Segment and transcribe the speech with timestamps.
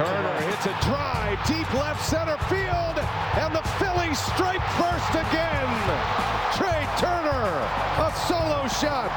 [0.00, 2.96] Turner hits a drive deep left center field,
[3.36, 5.68] and the Phillies strike first again.
[6.56, 7.44] Trea Turner,
[8.00, 9.10] a solo shot.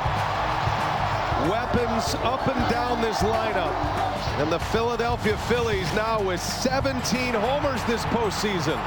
[1.49, 3.73] Weapons up and down this lineup.
[4.41, 8.77] And the Philadelphia Phillies now with 17 homers this postseason.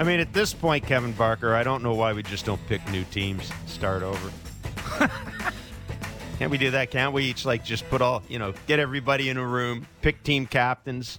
[0.00, 2.84] I mean, at this point, Kevin Barker, I don't know why we just don't pick
[2.90, 4.32] new teams, start over.
[6.38, 6.90] Can't we do that?
[6.90, 10.22] Can't we each like just put all you know, get everybody in a room, pick
[10.22, 11.18] team captains,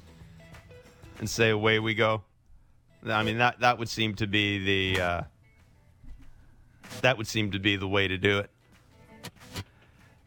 [1.19, 2.23] and say away we go?
[3.05, 5.21] I mean that that would seem to be the uh,
[7.01, 8.51] that would seem to be the way to do it.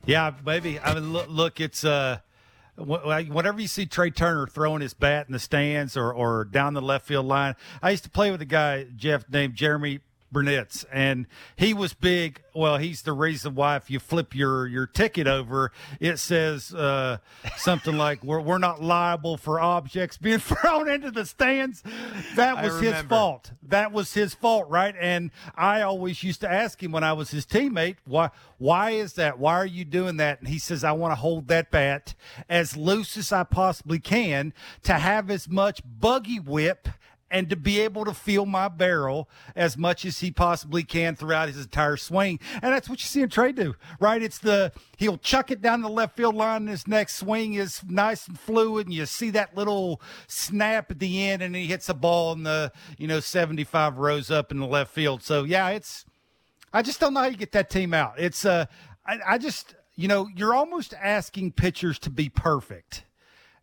[0.06, 0.80] Yeah, maybe.
[0.80, 2.18] I mean, look, look it's uh,
[2.76, 6.82] whenever you see Trea Turner throwing his bat in the stands or, or down the
[6.82, 10.00] left field line, I used to play with a guy, Jeff, named Jeremy
[10.32, 11.26] Burnitz, and
[11.56, 12.42] he was big.
[12.54, 17.18] Well, he's the reason why if you flip your your ticket over, it says uh,
[17.56, 21.82] something like "we're we're not liable for objects being thrown into the stands."
[22.36, 23.52] That was his fault.
[23.62, 24.94] That was his fault, right?
[24.98, 29.14] And I always used to ask him when I was his teammate, "Why why is
[29.14, 29.38] that?
[29.38, 32.14] Why are you doing that?" And he says, "I want to hold that bat
[32.48, 34.52] as loose as I possibly can
[34.84, 36.88] to have as much buggy whip."
[37.30, 41.48] And to be able to feel my barrel as much as he possibly can throughout
[41.48, 42.40] his entire swing.
[42.54, 44.20] And that's what you see him Trea do, right?
[44.22, 48.26] It's the, he'll chuck it down the left field line his next swing is nice
[48.26, 48.86] and fluid.
[48.86, 52.42] And you see that little snap at the end and he hits a ball in
[52.42, 55.22] the, you know, 75 rows up in the left field.
[55.22, 56.04] So yeah, it's,
[56.72, 58.14] I just don't know how you get that team out.
[58.18, 58.66] It's, uh,
[59.06, 63.04] I, I just, you know, you're almost asking pitchers to be perfect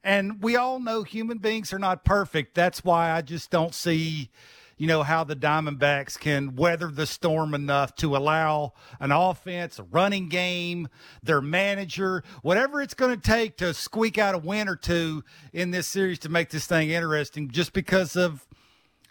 [0.08, 2.56] and we all know human beings are not perfect.
[2.56, 4.30] That's why I just don't see,
[4.78, 9.84] you know, how the Diamondbacks can weather the storm enough to allow an offense, a
[9.84, 10.88] running game,
[11.22, 15.72] their manager, whatever it's going to take to squeak out a win or two in
[15.72, 18.48] this series to make this thing interesting just because of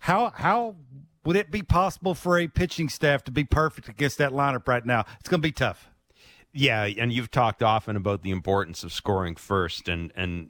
[0.00, 0.76] how how
[1.26, 4.86] would it be possible for a pitching staff to be perfect against that lineup right
[4.86, 5.04] now?
[5.20, 5.90] It's going to be tough.
[6.54, 10.48] Yeah, and you've talked often about the importance of scoring first, and and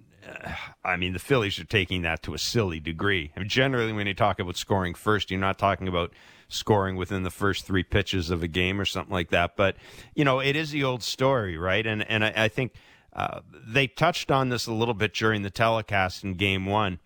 [0.84, 3.32] I mean, the Phillies are taking that to a silly degree.
[3.36, 6.12] I mean, generally, when you talk about scoring first, you're not talking about
[6.48, 9.56] scoring within the first three pitches of a game or something like that.
[9.56, 9.76] But
[10.14, 11.86] you know, it is the old story, right?
[11.86, 12.72] And and I, I think
[13.12, 17.00] uh, they touched on this a little bit during the telecast in Game One.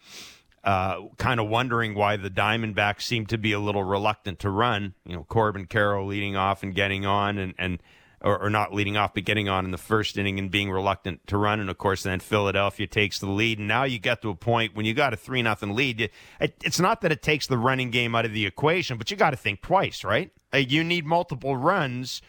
[0.62, 4.92] Uh, kind of wondering why the Diamondbacks seemed to be a little reluctant to run.
[5.06, 7.82] You know, Corbin Carroll leading off and getting on, and and
[8.22, 11.26] or, or, not leading off, but getting on in the first inning and being reluctant
[11.26, 11.58] to run.
[11.58, 13.58] And of course, then Philadelphia takes the lead.
[13.58, 16.10] And now you get to a point when you got a three nothing lead.
[16.40, 19.16] It, it's not that it takes the running game out of the equation, but you
[19.16, 20.30] got to think twice, right?
[20.52, 22.20] Uh, you need multiple runs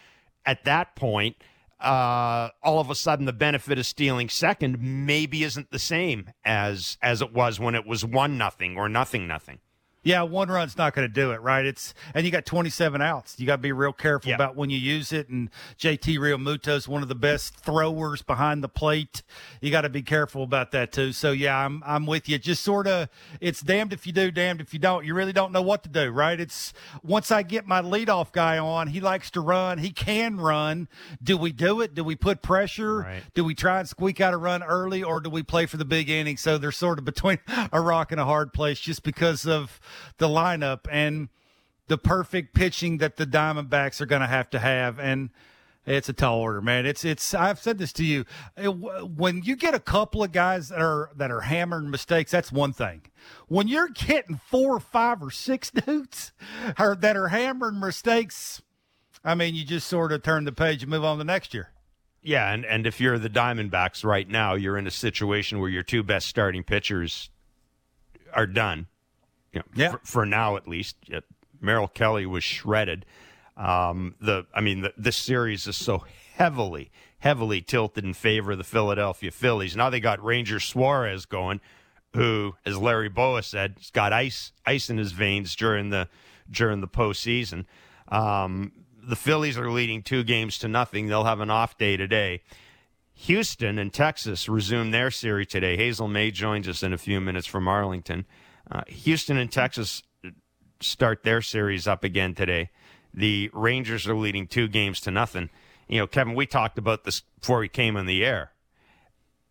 [0.46, 1.35] at that point.
[1.80, 6.97] Uh, all of a sudden, the benefit of stealing second maybe isn't the same as
[7.01, 9.59] as it was when it was one nothing or nothing nothing.
[10.03, 11.63] Yeah, one run's not going to do it, right?
[11.63, 13.39] It's and you got 27 outs.
[13.39, 14.38] You got to be real careful yep.
[14.38, 15.29] about when you use it.
[15.29, 19.22] And JT Realmuto is one of the best throwers behind the plate.
[19.62, 21.12] You got to be careful about that too.
[21.12, 22.39] So yeah, I'm I'm with you.
[22.39, 25.06] Just sort of, it's damned if you do, damned if you don't.
[25.06, 26.39] You really don't know what to do, right?
[26.39, 26.73] It's
[27.03, 29.78] once I get my leadoff guy on, he likes to run.
[29.78, 30.88] He can run.
[31.22, 31.94] Do we do it?
[31.94, 33.01] Do we put pressure?
[33.01, 33.23] Right.
[33.35, 35.85] Do we try and squeak out a run early, or do we play for the
[35.85, 36.38] big inning?
[36.38, 37.38] So they're sort of between
[37.72, 39.79] a rock and a hard place, just because of
[40.18, 41.29] the lineup and
[41.88, 45.00] the perfect pitching that the Diamondbacks are going to have to have.
[45.00, 45.29] And
[45.85, 46.85] it's a tall order, man.
[46.85, 47.34] It's it's.
[47.34, 48.25] I've said this to you.
[48.56, 52.51] It, when you get a couple of guys that are that are hammering mistakes, that's
[52.51, 53.03] one thing.
[53.47, 56.34] When you're getting four, or five, or six dudes
[56.78, 58.62] or that are hammering mistakes,
[59.24, 61.69] I mean, you just sort of turn the page and move on to next year.
[62.22, 65.84] Yeah, and and if you're the Diamondbacks right now, you're in a situation where your
[65.84, 67.31] two best starting pitchers
[68.34, 68.85] are done
[69.53, 69.91] you know, yeah.
[69.91, 70.97] for, for, now at least.
[71.62, 73.06] Merrill Kelly was shredded.
[73.56, 76.03] Um, the I mean, the, this series is so
[76.35, 79.75] heavily, heavily tilted in favor of the Philadelphia Phillies.
[79.75, 81.62] Now they got Ranger Suarez going,
[82.15, 86.07] who, as Larry Bowa said, has got ice ice in his veins during the
[86.50, 87.65] during the postseason.
[88.07, 88.71] Um,
[89.03, 91.07] the Phillies are leading two games to nothing.
[91.07, 92.42] They'll have an off day today.
[93.13, 95.77] Houston and Texas resume their series today.
[95.77, 98.25] Hazel Mae joins us in a few minutes from Arlington.
[98.71, 100.03] Uh, Houston and Texas
[100.79, 102.69] start their series up again today.
[103.13, 105.50] The Rangers are leading two games to nothing.
[105.88, 108.51] You know, Kevin, we talked about this before we came on the air.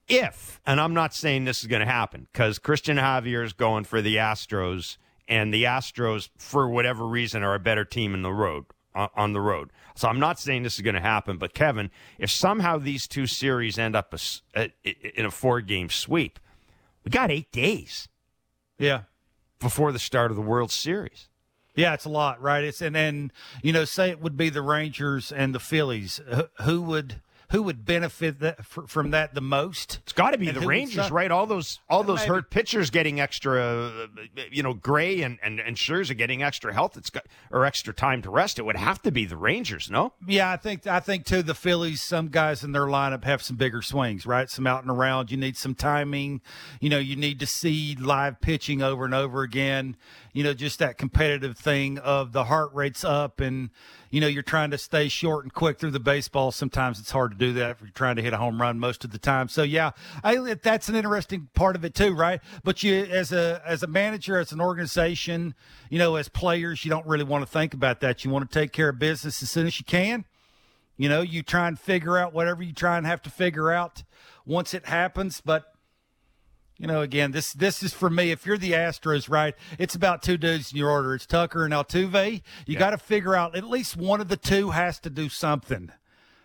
[0.09, 3.85] If, and I'm not saying this is going to happen, because Christian Javier is going
[3.85, 4.97] for the Astros,
[5.29, 8.65] and the Astros, for whatever reason, are a better team in the road
[8.95, 9.71] on the road.
[9.95, 13.27] So I'm not saying this is going to happen, but Kevin, if somehow these two
[13.27, 14.13] series end up
[14.57, 14.71] a,
[15.17, 16.41] in a four game sweep,
[17.05, 18.09] We got eight days.
[18.81, 19.03] Yeah.
[19.61, 21.29] Before the start of the World Series.
[21.77, 22.65] Yeah, it's a lot, right?
[22.65, 23.31] It's and then
[23.63, 26.21] you know, say it would be the Rangers and the Phillies.
[26.63, 29.99] Who would who would benefit that, from that the most?
[30.03, 31.31] It's got to be the Rangers, right?
[31.31, 32.29] All those all those Maybe.
[32.29, 34.07] hurt pitchers getting extra, uh,
[34.51, 36.97] you know, Gray and and and Scherzer getting extra health.
[36.97, 38.59] It's got or extra time to rest.
[38.59, 40.13] It would have to be the Rangers, no?
[40.27, 41.43] Yeah, I think I think too.
[41.43, 44.49] The Phillies, some guys in their lineup have some bigger swings, right?
[44.49, 45.31] Some out and around.
[45.31, 46.41] You need some timing.
[46.81, 49.97] You know, you need to see live pitching over and over again.
[50.33, 53.71] You know, just that competitive thing of the heart rate's up and
[54.11, 56.51] you know, you're trying to stay short and quick through the baseball.
[56.51, 59.05] Sometimes it's hard to do that if you're trying to hit a home run most
[59.05, 59.49] of the time.
[59.49, 59.93] So yeah,
[60.25, 62.41] I, that's an interesting part of it too, right?
[62.65, 65.55] But you, as a as a manager, as an organization,
[65.89, 68.25] you know, as players, you don't really want to think about that.
[68.25, 70.25] You want to take care of business as soon as you can.
[70.97, 74.03] You know, you try and figure out whatever you try and have to figure out
[74.45, 75.73] once it happens, but
[76.81, 78.31] you know, again, this this is for me.
[78.31, 81.15] If you're the Astros, right, it's about two dudes in your order.
[81.15, 82.33] It's Tucker and Altuve.
[82.33, 82.79] You yeah.
[82.79, 85.93] got to figure out at least one of the two has to do something.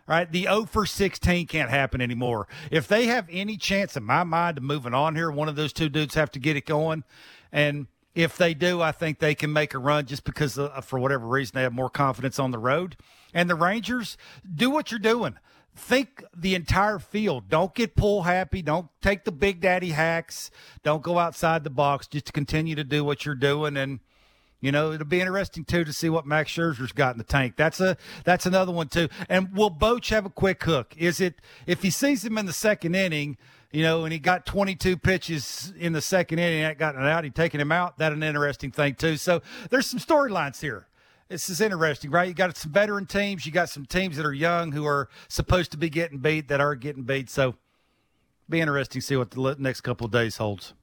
[0.08, 2.48] Right, the 0 for 16 can't happen anymore.
[2.70, 5.74] If they have any chance, in my mind, of moving on here, one of those
[5.74, 7.04] two dudes have to get it going.
[7.52, 11.00] And if they do, I think they can make a run just because, uh, for
[11.00, 12.98] whatever reason, they have more confidence on the road.
[13.34, 14.16] And the Rangers,
[14.54, 15.38] do what you're doing
[15.76, 17.50] think the entire field.
[17.50, 18.62] Don't get pull happy.
[18.62, 20.50] Don't take the big daddy hacks.
[20.84, 22.08] Don't go outside the box.
[22.08, 23.76] Just continue to do what you're doing.
[23.78, 24.00] And,
[24.62, 27.56] you know, it'll be interesting too to see what Max Scherzer's got in the tank.
[27.58, 29.10] That's a that's another one too.
[29.30, 30.96] And will Boch have a quick hook?
[30.98, 31.36] Is it
[31.68, 33.38] if he sees him in the second inning,
[33.72, 37.26] you know, and he got 22 pitches in the second inning, and got it out,
[37.26, 37.98] he taking him out.
[37.98, 39.18] That an interesting thing too.
[39.18, 40.88] So there's some storylines here
[41.28, 42.28] this is interesting, right?
[42.28, 45.72] You got some veteran teams, you got some teams that are young who are supposed
[45.72, 47.30] to be getting beat that are getting beat.
[47.30, 47.56] So,
[48.48, 50.74] be interesting to see what the next couple of days holds.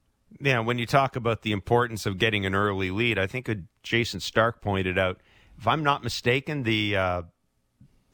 [0.41, 3.49] Yeah, when you talk about the importance of getting an early lead, I think
[3.85, 5.21] Jayson Stark pointed out.
[5.59, 7.23] If I'm not mistaken, the uh,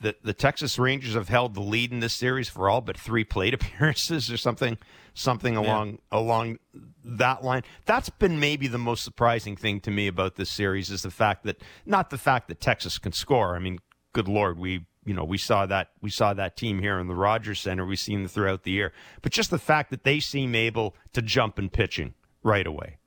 [0.00, 3.24] the the Texas Rangers have held the lead in this series for all but three
[3.24, 4.78] plate appearances or something
[5.14, 6.18] something along yeah.
[6.18, 6.58] along
[7.04, 7.62] that line.
[7.84, 11.44] That's been maybe the most surprising thing to me about this series is the fact
[11.44, 13.56] that not the fact that Texas can score.
[13.56, 13.78] I mean,
[14.12, 17.14] good lord, we you know we saw that we saw that team here in the
[17.14, 17.84] Rogers Center.
[17.84, 18.92] We've seen them throughout the year,
[19.22, 22.97] but just the fact that they seem able to jump in pitching right away.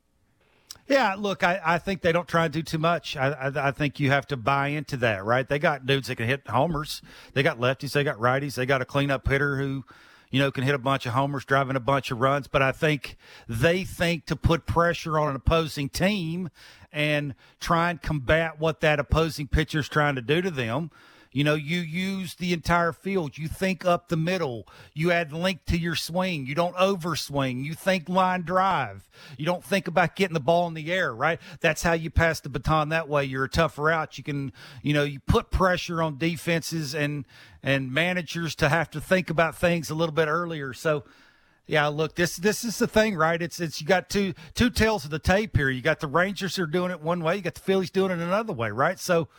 [0.92, 3.16] Yeah, look, I, I think they don't try to do too much.
[3.16, 5.48] I, I, I think you have to buy into that, right?
[5.48, 7.02] They got dudes that can hit homers.
[7.34, 7.94] They got lefties.
[7.94, 8.56] They got righties.
[8.56, 9.86] They got a cleanup hitter who
[10.32, 12.50] you know, can hit a bunch of homers, driving a bunch of runs.
[12.50, 13.16] But I think
[13.48, 16.50] they think to put pressure on an opposing team
[16.92, 20.92] and try and combat what that opposing pitcher is trying to do to them
[21.32, 23.38] you know, you use the entire field.
[23.38, 24.68] You think up the middle.
[24.94, 26.46] You add length to your swing.
[26.46, 27.64] You don't overswing.
[27.64, 29.10] You think line drive.
[29.38, 31.40] You don't think about getting the ball in the air, right?
[31.62, 33.24] That's how you pass the baton that way.
[33.24, 34.18] You're a tougher out.
[34.18, 34.52] You can,
[34.82, 37.26] you know, you put pressure on defenses and,
[37.64, 40.74] and managers to have to think about things a little bit earlier.
[40.74, 41.06] So,
[41.66, 43.42] yeah, look, this this is the thing, right?
[43.42, 45.70] It's it's you got two two tails of the tape here.
[45.70, 48.20] You got the Rangers are doing it one way, you got the Phillies doing it
[48.20, 49.00] another way, right?
[49.00, 49.30] So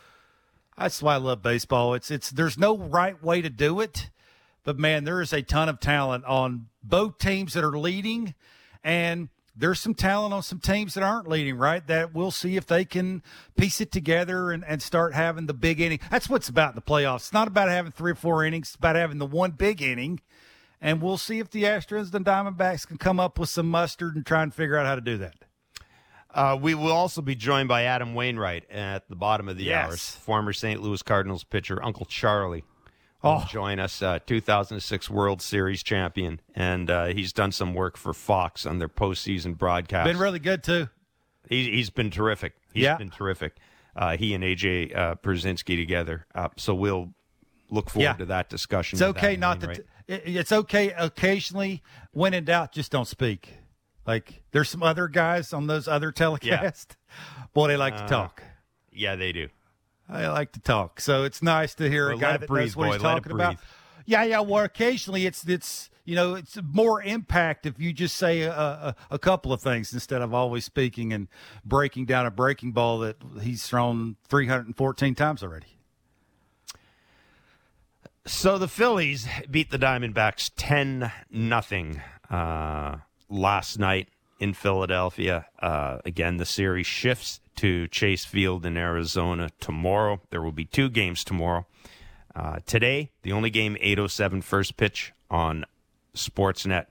[0.77, 1.93] that's why I love baseball.
[1.93, 4.09] It's it's there's no right way to do it,
[4.63, 8.33] but man, there is a ton of talent on both teams that are leading,
[8.83, 11.85] and there's some talent on some teams that aren't leading, right?
[11.85, 13.21] That we'll see if they can
[13.55, 15.99] piece it together and, and start having the big inning.
[16.09, 17.17] That's what's about in the playoffs.
[17.17, 20.21] It's not about having three or four innings, it's about having the one big inning.
[20.81, 24.17] And we'll see if the Astros and the Diamondbacks can come up with some mustard
[24.17, 25.45] and try and figure out how to do that.
[26.33, 29.83] Uh, we will also be joined by Adam Wainwright at the bottom of the hour.
[29.83, 29.89] yes.
[29.89, 30.81] hours, former St.
[30.81, 32.63] Louis Cardinals pitcher Uncle Charlie.
[33.21, 33.47] Will oh.
[33.49, 38.65] join us, uh, 2006 World Series champion, and uh, he's done some work for Fox
[38.65, 40.05] on their postseason broadcast.
[40.05, 40.89] Been really good too.
[41.47, 42.53] He, has been terrific.
[42.73, 42.97] He's yeah.
[42.97, 43.55] been terrific.
[43.95, 46.25] Uh, he and AJ uh, Pierzynski together.
[46.35, 47.13] Uh, so we'll
[47.69, 48.13] look forward yeah.
[48.13, 48.97] to that discussion.
[48.97, 49.75] It's okay not to.
[49.75, 53.53] T- it's okay occasionally when in doubt, just don't speak.
[54.05, 56.87] Like there's some other guys on those other telecasts.
[56.89, 57.43] Yeah.
[57.53, 58.43] Boy, they like uh, to talk.
[58.91, 59.49] Yeah, they do.
[60.09, 60.99] I like to talk.
[60.99, 62.93] So it's nice to hear well, a guy that breathe, knows what boy.
[62.93, 63.57] he's talking about.
[64.05, 64.39] Yeah, yeah.
[64.41, 68.95] Well, occasionally it's it's you know it's more impact if you just say a, a,
[69.11, 71.29] a, couple of things instead of always speaking and
[71.63, 75.77] breaking down a breaking ball that he's thrown 314 times already.
[78.25, 82.01] So the Phillies beat the Diamondbacks 10 nothing.
[82.29, 82.97] Uh,
[83.33, 84.07] last night
[84.39, 85.47] in Philadelphia.
[85.59, 90.21] Uh, again, the series shifts to Chase Field in Arizona tomorrow.
[90.29, 91.65] There will be two games tomorrow.
[92.35, 95.65] Uh, today, the only game 807 first pitch on
[96.15, 96.85] Sportsnet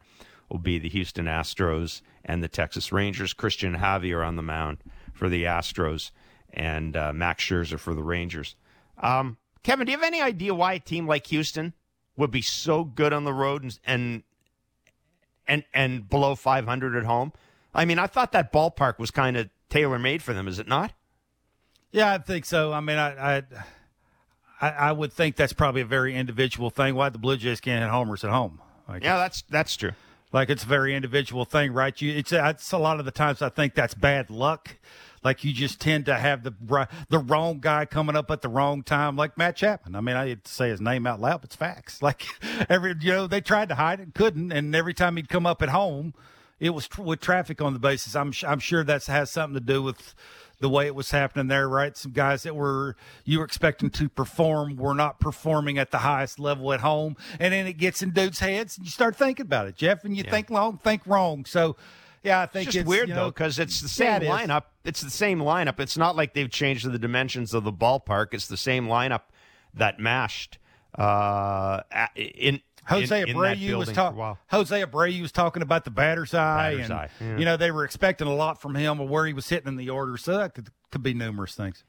[0.49, 3.33] will be the Houston Astros and the Texas Rangers.
[3.33, 4.79] Christian Javier on the mound
[5.13, 6.11] for the Astros
[6.53, 8.55] and uh, Max Scherzer for the Rangers.
[8.99, 11.73] Um, Kevin, do you have any idea why a team like Houston
[12.17, 14.23] would be so good on the road and and
[15.47, 17.33] and, and below 500 at home?
[17.75, 20.47] I mean, I thought that ballpark was kind of tailor made for them.
[20.47, 20.93] Is it not?
[21.91, 22.73] Yeah, I think so.
[22.73, 23.43] I mean, I, I
[24.63, 26.95] I would think that's probably a very individual thing.
[26.95, 28.61] Why the Blue Jays can't hit homers at home?
[28.89, 29.93] Like yeah, that's that's true.
[30.33, 32.01] Like it's a very individual thing, right?
[32.01, 34.77] You, it's, it's a lot of the times I think that's bad luck.
[35.25, 36.53] Like you just tend to have the
[37.09, 39.95] the wrong guy coming up at the wrong time, like Matt Chapman.
[39.95, 42.01] I mean, I hate to say his name out loud, but it's facts.
[42.03, 42.25] Like
[42.69, 45.63] every you know they tried to hide it, couldn't, and every time he'd come up
[45.63, 46.15] at home,
[46.59, 48.17] it was tr- with traffic on the bases.
[48.17, 50.15] I'm I'm sure that has something to do with
[50.63, 51.97] the way it was happening there, right?
[51.97, 56.39] Some guys that were you were expecting to perform were not performing at the highest
[56.39, 59.67] level at home, and then it gets in dudes' heads, and you start thinking about
[59.67, 60.31] it, Jeff, and you yeah.
[60.31, 61.45] think long, think wrong.
[61.45, 61.77] So,
[62.23, 64.49] yeah, I think it's, it's weird you know, though because it's the same yeah, it
[64.49, 64.63] lineup.
[64.85, 65.81] It's the same lineup.
[65.81, 68.29] It's not like they've changed the dimensions of the ballpark.
[68.33, 69.23] It's the same lineup
[69.75, 70.59] that mashed
[70.97, 71.81] uh,
[72.15, 74.37] in Jose in, Abreu was talking.
[74.49, 77.09] Jose Abreu was talking about the batter's eye, batter's and eye.
[77.21, 77.39] Yeah.
[77.39, 79.77] you know they were expecting a lot from him, or where he was hitting in
[79.77, 80.17] the order.
[80.17, 81.85] So that could could be numerous things.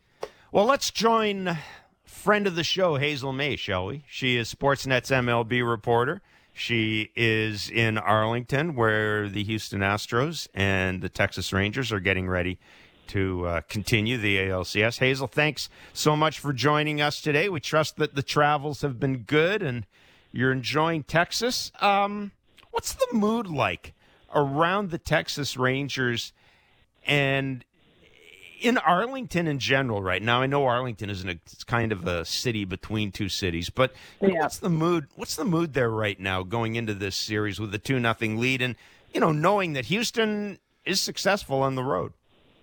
[0.51, 1.57] Well, let's join
[2.03, 4.05] friend of the show Hazel Mae, shall we?
[4.07, 6.21] She is Sportsnet's MLB reporter.
[6.53, 12.59] She is in Arlington, where the Houston Astros and the Texas Rangers are getting ready
[13.07, 14.99] to uh, continue the ALCS.
[14.99, 17.49] Hazel, thanks so much for joining us today.
[17.49, 19.85] We trust that the travels have been good and
[20.31, 21.71] you're enjoying Texas.
[21.81, 22.31] Um,
[22.71, 23.93] what's the mood like
[24.33, 26.33] around the Texas Rangers
[27.05, 27.65] and
[28.63, 30.41] in Arlington in general right now?
[30.41, 33.93] I know Arlington is in a, it's kind of a city between two cities, but
[34.21, 34.41] yeah.
[34.41, 35.07] what's the mood?
[35.15, 38.61] What's the mood there right now going into this series with the two nothing lead
[38.61, 38.75] and
[39.13, 42.13] you know knowing that Houston is successful on the road?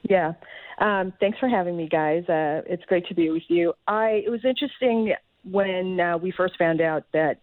[0.03, 0.33] Yeah.
[0.79, 2.27] Um, thanks for having me, guys.
[2.29, 3.75] Uh, it's great to be with you.
[3.87, 5.15] I it was interesting
[5.45, 7.39] when uh, we first found out that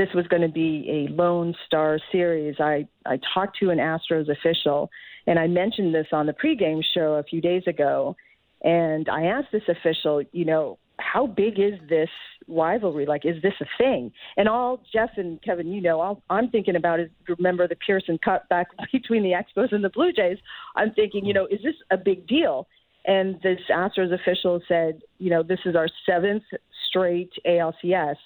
[0.00, 4.30] this was going to be a Lone Star series, I, I talked to an Astros
[4.30, 4.88] official,
[5.26, 8.16] and I mentioned this on the pregame show a few days ago.
[8.62, 12.08] And I asked this official, you know, how big is this
[12.48, 13.04] rivalry?
[13.04, 14.10] Like, is this a thing?
[14.38, 18.16] And all Jeff and Kevin, you know, all I'm thinking about is remember the Pearson
[18.24, 20.38] Cup back between the Expos and the Blue Jays.
[20.76, 22.66] I'm thinking, you know, is this a big deal?
[23.04, 26.44] And this Astros official said, you know, this is our seventh
[26.88, 28.16] straight ALCS,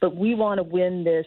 [0.00, 1.26] but we want to win this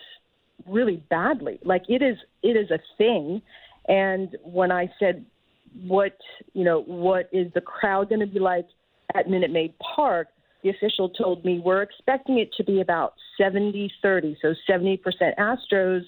[0.68, 1.60] really badly.
[1.64, 3.42] Like it is, it is a thing.
[3.88, 5.26] And when I said,
[5.86, 6.18] what,
[6.54, 8.68] you know, what is the crowd going to be like
[9.16, 10.28] at Minute Maid Park?
[10.64, 14.38] The official told me we're expecting it to be about 70 30.
[14.42, 15.00] So 70%
[15.38, 16.02] Astros,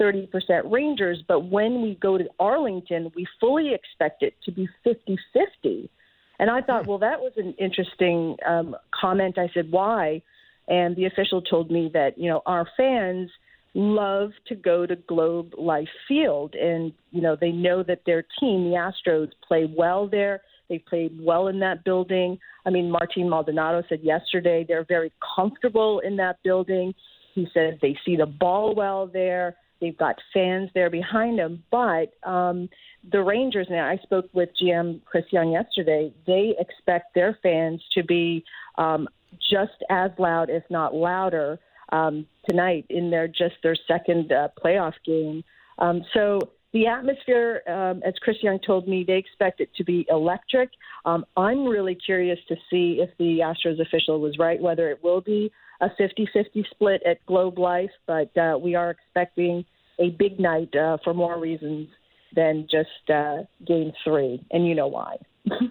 [0.00, 1.22] 30% Rangers.
[1.26, 5.90] But when we go to Arlington, we fully expect it to be 50 50.
[6.38, 6.90] And I thought, hmm.
[6.90, 9.38] well, that was an interesting um, comment.
[9.38, 10.22] I said, why?
[10.68, 13.30] And the official told me that, you know, our fans
[13.74, 16.54] love to go to Globe Life Field.
[16.54, 20.42] And, you know, they know that their team, the Astros, play well there.
[20.68, 22.38] They played well in that building.
[22.64, 26.94] I mean, Martin Maldonado said yesterday they're very comfortable in that building.
[27.34, 29.56] He said they see the ball well there.
[29.80, 31.64] They've got fans there behind them.
[31.70, 32.68] But um,
[33.10, 36.12] the Rangers now, I spoke with GM Chris Young yesterday.
[36.26, 38.44] They expect their fans to be
[38.78, 39.08] um,
[39.50, 41.58] just as loud, if not louder,
[41.90, 45.44] um, tonight in their just their second uh, playoff game.
[45.78, 46.40] Um, so
[46.72, 50.70] the atmosphere, um, as Chris Young told me, they expect it to be electric.
[51.04, 55.20] Um, I'm really curious to see if the Astros official was right, whether it will
[55.20, 59.64] be a 50 50 split at Globe Life, but uh, we are expecting
[59.98, 61.88] a big night uh, for more reasons
[62.34, 65.16] than just uh, game three, and you know why.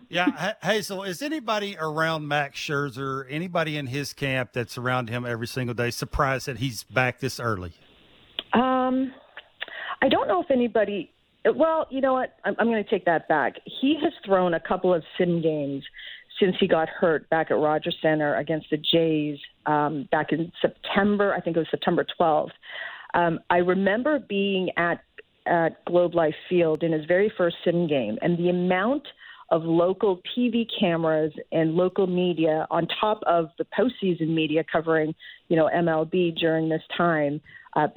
[0.10, 5.48] Yeah, Hazel, is anybody around Max Scherzer, anybody in his camp that's around him every
[5.48, 7.74] single day, surprised that he's back this early?
[8.54, 9.14] Um,
[10.02, 11.12] I don't know if anybody.
[11.46, 12.36] Well, you know what?
[12.44, 13.56] I'm, I'm going to take that back.
[13.66, 15.84] He has thrown a couple of sim games
[16.40, 21.34] since he got hurt back at Rogers Center against the Jays um, back in September.
[21.34, 22.52] I think it was September 12th.
[23.14, 25.02] Um, I remember being at
[25.48, 29.08] at Globe Life Field in his very first sim game, and the amount
[29.52, 35.14] of local TV cameras and local media on top of the postseason media covering,
[35.50, 37.42] you know, MLB during this time.
[37.76, 37.88] Uh,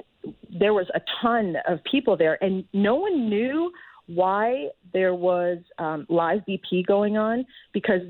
[0.59, 3.71] there was a ton of people there, and no one knew
[4.07, 8.01] why there was um, live BP going on because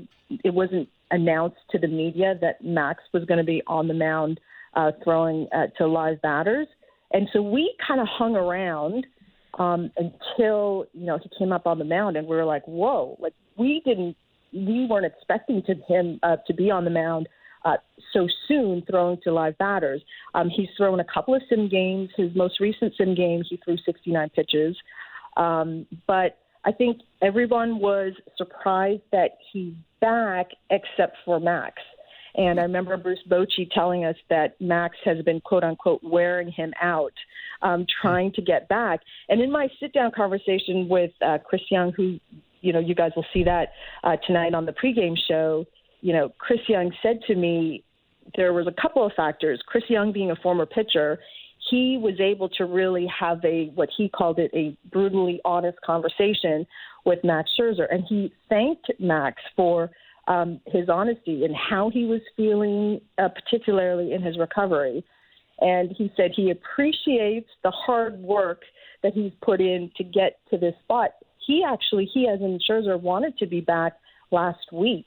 [0.44, 4.40] it wasn't announced to the media that Max was going to be on the mound
[4.74, 6.66] uh, throwing uh, to live batters.
[7.12, 9.06] And so we kind of hung around
[9.58, 13.16] um, until you know he came up on the mound, and we were like, "Whoa!"
[13.20, 14.16] Like we didn't,
[14.52, 17.28] we weren't expecting to him uh, to be on the mound
[17.64, 17.76] uh,
[18.12, 20.02] so soon, throwing to live batters.
[20.34, 22.10] Um, he's thrown a couple of sim games.
[22.16, 24.76] His most recent sim game, he threw 69 pitches,
[25.36, 31.74] um, but I think everyone was surprised that he's back, except for Max.
[32.36, 36.72] And I remember Bruce Bochy telling us that Max has been quote unquote wearing him
[36.82, 37.12] out,
[37.62, 39.00] um, trying to get back.
[39.28, 42.18] And in my sit down conversation with uh, Chris Young, who,
[42.60, 43.70] you know, you guys will see that
[44.04, 45.64] uh, tonight on the pregame show,
[46.02, 47.82] you know, Chris Young said to me
[48.36, 49.60] there was a couple of factors.
[49.66, 51.18] Chris Young being a former pitcher,
[51.70, 56.66] he was able to really have a what he called it a brutally honest conversation
[57.04, 59.90] with Max Scherzer, and he thanked Max for
[60.26, 65.04] um, his honesty and how he was feeling, uh, particularly in his recovery.
[65.60, 68.62] And he said he appreciates the hard work
[69.02, 71.10] that he's put in to get to this spot.
[71.46, 73.94] He actually, he as an Scherzer, wanted to be back
[74.30, 75.06] last week.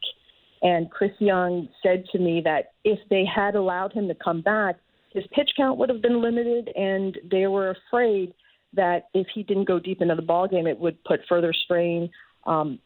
[0.61, 4.75] And Chris Young said to me that if they had allowed him to come back,
[5.11, 8.33] his pitch count would have been limited, and they were afraid
[8.73, 12.09] that if he didn't go deep into the ball game, it would put further strain
[12.45, 12.79] um,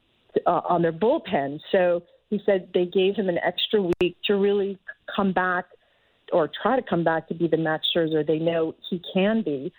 [0.47, 1.59] uh, on their bullpen.
[1.71, 4.79] So he said they gave him an extra week to really
[5.15, 5.65] come back
[6.31, 9.71] or try to come back to be the Max Scherzer they know he can be.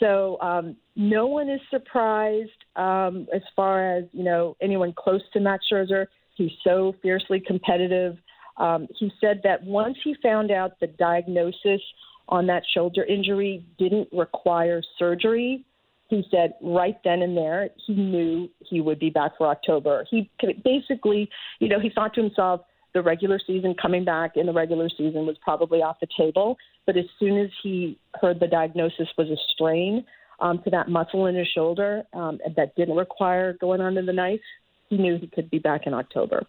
[0.00, 5.40] So um, no one is surprised um, as far as you know anyone close to
[5.40, 6.06] Max Scherzer.
[6.34, 8.16] He's so fiercely competitive.
[8.56, 11.80] Um, he said that once he found out the diagnosis
[12.28, 15.64] on that shoulder injury didn't require surgery,
[16.10, 20.04] he said right then and there he knew he would be back for October.
[20.10, 20.28] He
[20.64, 22.62] basically, you know, he thought to himself
[22.92, 26.58] the regular season coming back in the regular season was probably off the table.
[26.84, 30.04] But as soon as he heard the diagnosis was a strain
[30.40, 34.40] um, to that muscle in his shoulder um, that didn't require going under the knife,
[34.88, 36.44] he knew he could be back in October.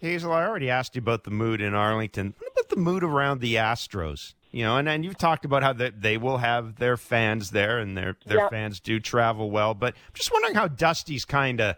[0.00, 2.34] Hazel, I already asked you about the mood in Arlington.
[2.36, 4.34] What about the mood around the Astros?
[4.52, 7.78] You know, and, and you've talked about how they, they will have their fans there,
[7.78, 8.50] and their their yep.
[8.50, 9.74] fans do travel well.
[9.74, 11.76] But I'm just wondering how Dusty's kind of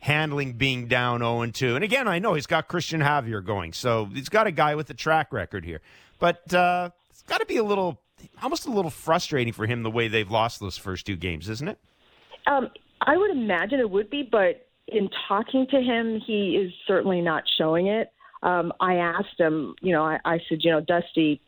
[0.00, 1.74] handling being down 0 2.
[1.74, 4.90] And again, I know he's got Christian Javier going, so he's got a guy with
[4.90, 5.80] a track record here.
[6.18, 8.00] But uh, it's got to be a little,
[8.42, 11.68] almost a little frustrating for him the way they've lost those first two games, isn't
[11.68, 11.78] it?
[12.46, 17.20] Um, I would imagine it would be, but in talking to him, he is certainly
[17.20, 18.12] not showing it.
[18.42, 21.40] Um, I asked him, you know, I, I said, you know, Dusty,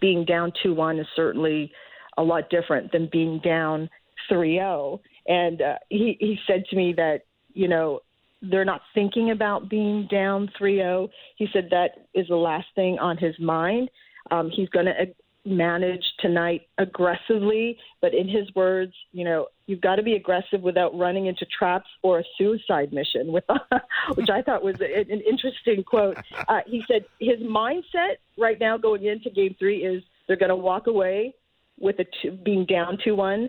[0.00, 1.72] being down 2 1 is certainly
[2.16, 3.88] a lot different than being down
[4.28, 5.00] 3 0.
[5.26, 7.20] And uh, he, he said to me that,
[7.54, 8.00] you know,
[8.40, 11.08] they're not thinking about being down 3 0.
[11.36, 13.90] He said that is the last thing on his mind.
[14.30, 15.06] Um, he's going to
[15.44, 20.96] manage tonight aggressively, but in his words, you know, you've got to be aggressive without
[20.98, 23.44] running into traps or a suicide mission, with,
[24.14, 26.18] which I thought was an interesting quote.
[26.48, 30.56] Uh, he said his mindset right now going into game three is they're going to
[30.56, 31.34] walk away
[31.80, 33.48] with a two, being down 2 1.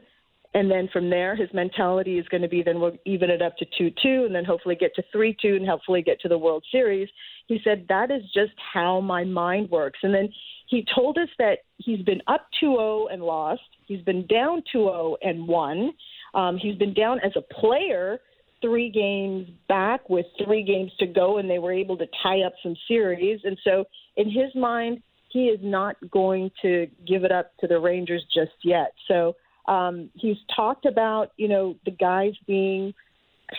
[0.55, 3.55] And then from there, his mentality is going to be then we'll even it up
[3.57, 6.37] to 2 2 and then hopefully get to 3 2 and hopefully get to the
[6.37, 7.07] World Series.
[7.47, 9.99] He said, That is just how my mind works.
[10.01, 10.29] And then
[10.67, 13.61] he told us that he's been up 2-0 and lost.
[13.87, 15.93] He's been down 2-0 and won.
[16.33, 18.19] Um, he's been down as a player
[18.61, 22.53] three games back with three games to go, and they were able to tie up
[22.61, 23.39] some series.
[23.43, 23.85] And so,
[24.17, 28.51] in his mind, he is not going to give it up to the Rangers just
[28.63, 28.93] yet.
[29.07, 29.35] So
[29.67, 32.93] um, he's talked about, you know, the guys being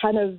[0.01, 0.37] kind of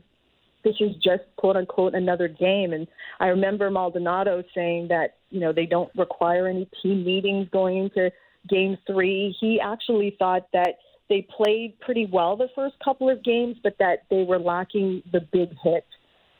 [0.64, 2.72] this is just quote unquote another game.
[2.72, 2.86] And
[3.18, 8.10] I remember Maldonado saying that, you know, they don't require any team meetings going into
[8.48, 9.34] game three.
[9.40, 10.76] He actually thought that
[11.08, 15.20] they played pretty well the first couple of games, but that they were lacking the
[15.32, 15.86] big hit.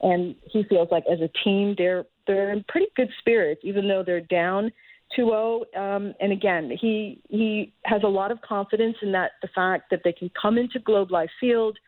[0.02, 4.05] And he feels like as a team, they're they're in pretty good spirits, even though
[4.05, 4.70] they're down
[5.18, 5.76] 2-0.
[5.76, 10.00] Um, and again, he he has a lot of confidence in that the fact that
[10.05, 11.78] they can come into Globe Life Field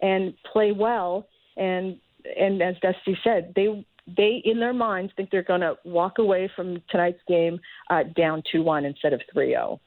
[0.00, 1.98] and play well and
[2.38, 6.50] and as Dusty said, they they in their minds think they're going to walk away
[6.54, 9.78] from tonight's game uh, down two one instead of 3-0.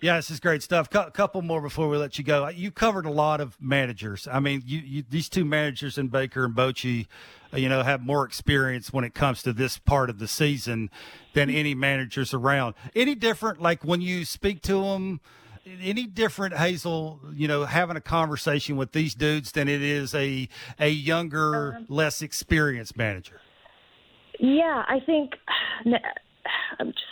[0.00, 0.94] Yeah, this is great stuff.
[0.94, 2.46] A couple more before we let you go.
[2.48, 4.28] You covered a lot of managers.
[4.30, 7.06] I mean, you, you, these two managers in Baker and Bochy,
[7.54, 10.90] uh, you know, have more experience when it comes to this part of the season
[11.32, 12.74] than any managers around.
[12.94, 15.20] Any different, like when you speak to them?
[15.80, 17.20] any different, Hazel?
[17.34, 21.86] You know, having a conversation with these dudes than it is a a younger, um,
[21.88, 23.40] less experienced manager.
[24.40, 25.32] Yeah, I think
[26.78, 27.04] I'm just.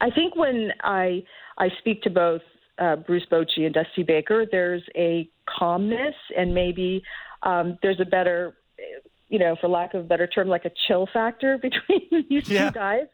[0.00, 1.22] I think when I
[1.58, 2.42] I speak to both
[2.78, 7.02] uh, Bruce Bochy and Dusty Baker, there's a calmness and maybe
[7.42, 8.54] um, there's a better,
[9.28, 12.70] you know, for lack of a better term, like a chill factor between these yeah.
[12.70, 13.06] two guys.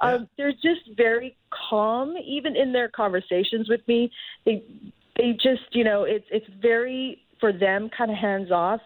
[0.00, 0.26] Um, yeah.
[0.36, 1.36] They're just very
[1.68, 4.10] calm, even in their conversations with me.
[4.44, 4.62] They
[5.16, 8.80] they just, you know, it's it's very for them kind of hands off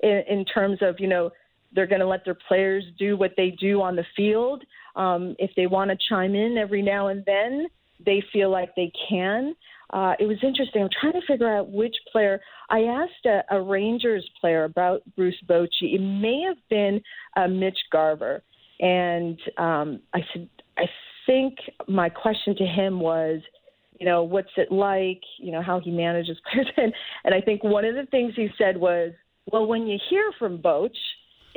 [0.00, 1.30] in, in terms of, you know,
[1.74, 4.62] they're going to let their players do what they do on the field.
[4.96, 7.66] Um, if they want to chime in every now and then,
[8.04, 9.54] they feel like they can.
[9.90, 10.82] Uh, it was interesting.
[10.82, 12.40] I'm trying to figure out which player.
[12.68, 15.94] I asked a, a Rangers player about Bruce Bochy.
[15.94, 17.00] It may have been
[17.36, 18.42] uh, Mitch Garver,
[18.80, 20.84] and um, I said, I
[21.26, 23.40] think my question to him was,
[23.98, 25.22] you know, what's it like?
[25.38, 26.92] You know, how he manages players, and,
[27.24, 29.12] and I think one of the things he said was,
[29.50, 30.90] well, when you hear from Boch,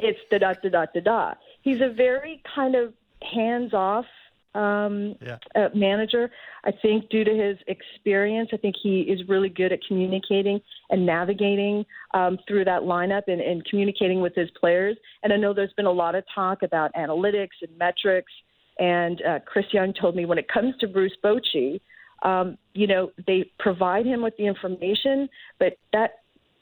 [0.02, 1.34] it's da da da da da da.
[1.62, 4.06] He's a very kind of hands off
[4.54, 5.38] um, yeah.
[5.56, 6.30] uh, manager.
[6.66, 10.60] I think due to his experience, I think he is really good at communicating
[10.90, 14.98] and navigating um, through that lineup and, and communicating with his players.
[15.24, 18.32] And I know there's been a lot of talk about analytics and metrics.
[18.80, 21.80] And uh, Chris Young told me when it comes to Bruce Bochy,
[22.24, 25.28] um, you know, they provide him with the information,
[25.60, 26.20] but that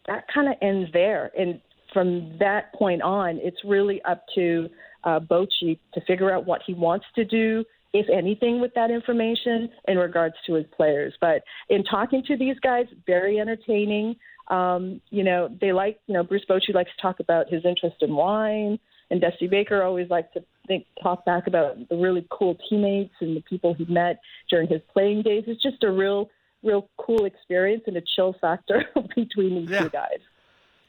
[0.08, 1.32] that kind of ends there.
[1.38, 1.60] And
[1.94, 4.70] from that point on, it's really up to
[5.04, 9.70] uh, Bochy to figure out what he wants to do, if anything, with that information
[9.88, 11.14] in regards to his players.
[11.20, 14.16] But in talking to these guys, very entertaining.
[14.50, 17.98] Um, you know, they like, you know, Bruce Bochy likes to talk about his interest
[18.02, 18.80] in wine,
[19.12, 23.36] and Dusty Baker always likes to think, talk back about the really cool teammates and
[23.36, 25.44] the people he met during his playing days.
[25.48, 26.30] It's just a real,
[26.64, 29.84] real cool experience and a chill factor between these yeah.
[29.84, 30.20] two guys.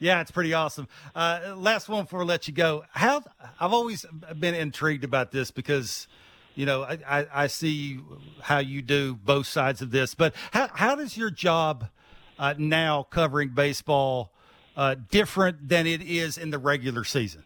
[0.01, 0.89] Yeah, it's pretty awesome.
[1.15, 2.85] Uh, last one before I let you go.
[2.91, 3.23] How
[3.61, 4.07] I've always
[4.39, 6.09] been intrigued about this because,
[6.55, 8.01] you know, I, I, I see
[8.41, 10.15] how you do both sides of this.
[10.15, 11.91] But how how does your job
[12.39, 14.33] uh, now covering baseball
[14.75, 17.45] uh, different than it is in the regular season?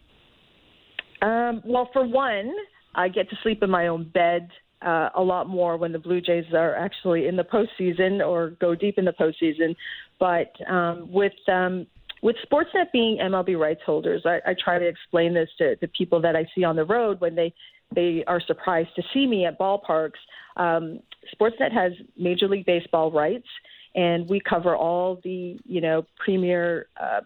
[1.22, 2.54] Um, well, for one,
[2.94, 4.48] I get to sleep in my own bed.
[4.80, 8.74] Uh, a lot more when the Blue Jays are actually in the postseason or go
[8.74, 9.74] deep in the postseason.
[10.20, 11.86] But um, with um,
[12.24, 16.22] with Sportsnet being MLB rights holders, I, I try to explain this to the people
[16.22, 17.54] that I see on the road when they
[17.94, 20.12] they are surprised to see me at ballparks.
[20.56, 21.00] Um,
[21.34, 23.46] Sportsnet has Major League Baseball rights,
[23.94, 27.20] and we cover all the you know premier uh,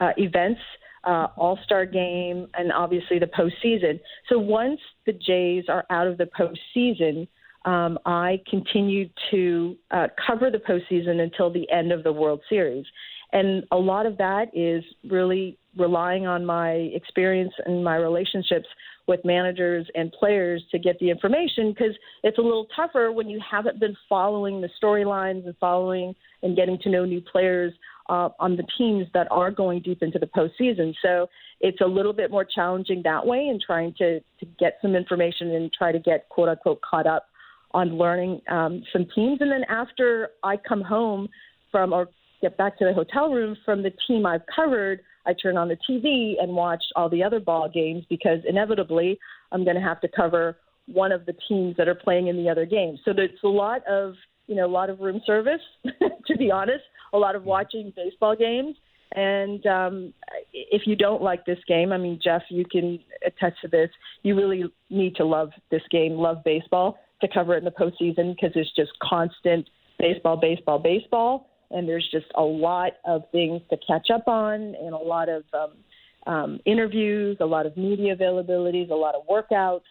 [0.00, 0.60] uh, events,
[1.04, 4.00] uh, All Star Game, and obviously the postseason.
[4.28, 7.28] So once the Jays are out of the postseason,
[7.64, 12.86] um, I continue to uh, cover the postseason until the end of the World Series.
[13.32, 18.66] And a lot of that is really relying on my experience and my relationships
[19.06, 23.40] with managers and players to get the information because it's a little tougher when you
[23.48, 27.72] haven't been following the storylines and following and getting to know new players
[28.08, 30.94] uh, on the teams that are going deep into the postseason.
[31.02, 31.28] So
[31.60, 35.54] it's a little bit more challenging that way and trying to, to get some information
[35.54, 37.26] and try to get quote unquote caught up
[37.72, 39.40] on learning um, some teams.
[39.40, 41.28] And then after I come home
[41.70, 42.08] from or
[42.40, 45.76] get back to the hotel room from the team I've covered, I turn on the
[45.88, 49.18] TV and watch all the other ball games because inevitably
[49.52, 52.48] I'm going to have to cover one of the teams that are playing in the
[52.48, 53.00] other games.
[53.04, 54.14] So there's a lot of,
[54.46, 55.60] you know, a lot of room service,
[56.26, 58.76] to be honest, a lot of watching baseball games.
[59.12, 60.14] And um,
[60.52, 63.90] if you don't like this game, I mean, Jeff, you can attest to this.
[64.22, 68.34] You really need to love this game, love baseball to cover it in the postseason
[68.34, 69.68] because it's just constant
[69.98, 74.94] baseball, baseball, baseball and there's just a lot of things to catch up on and
[74.94, 79.82] a lot of um, um, interviews, a lot of media availabilities, a lot of workouts.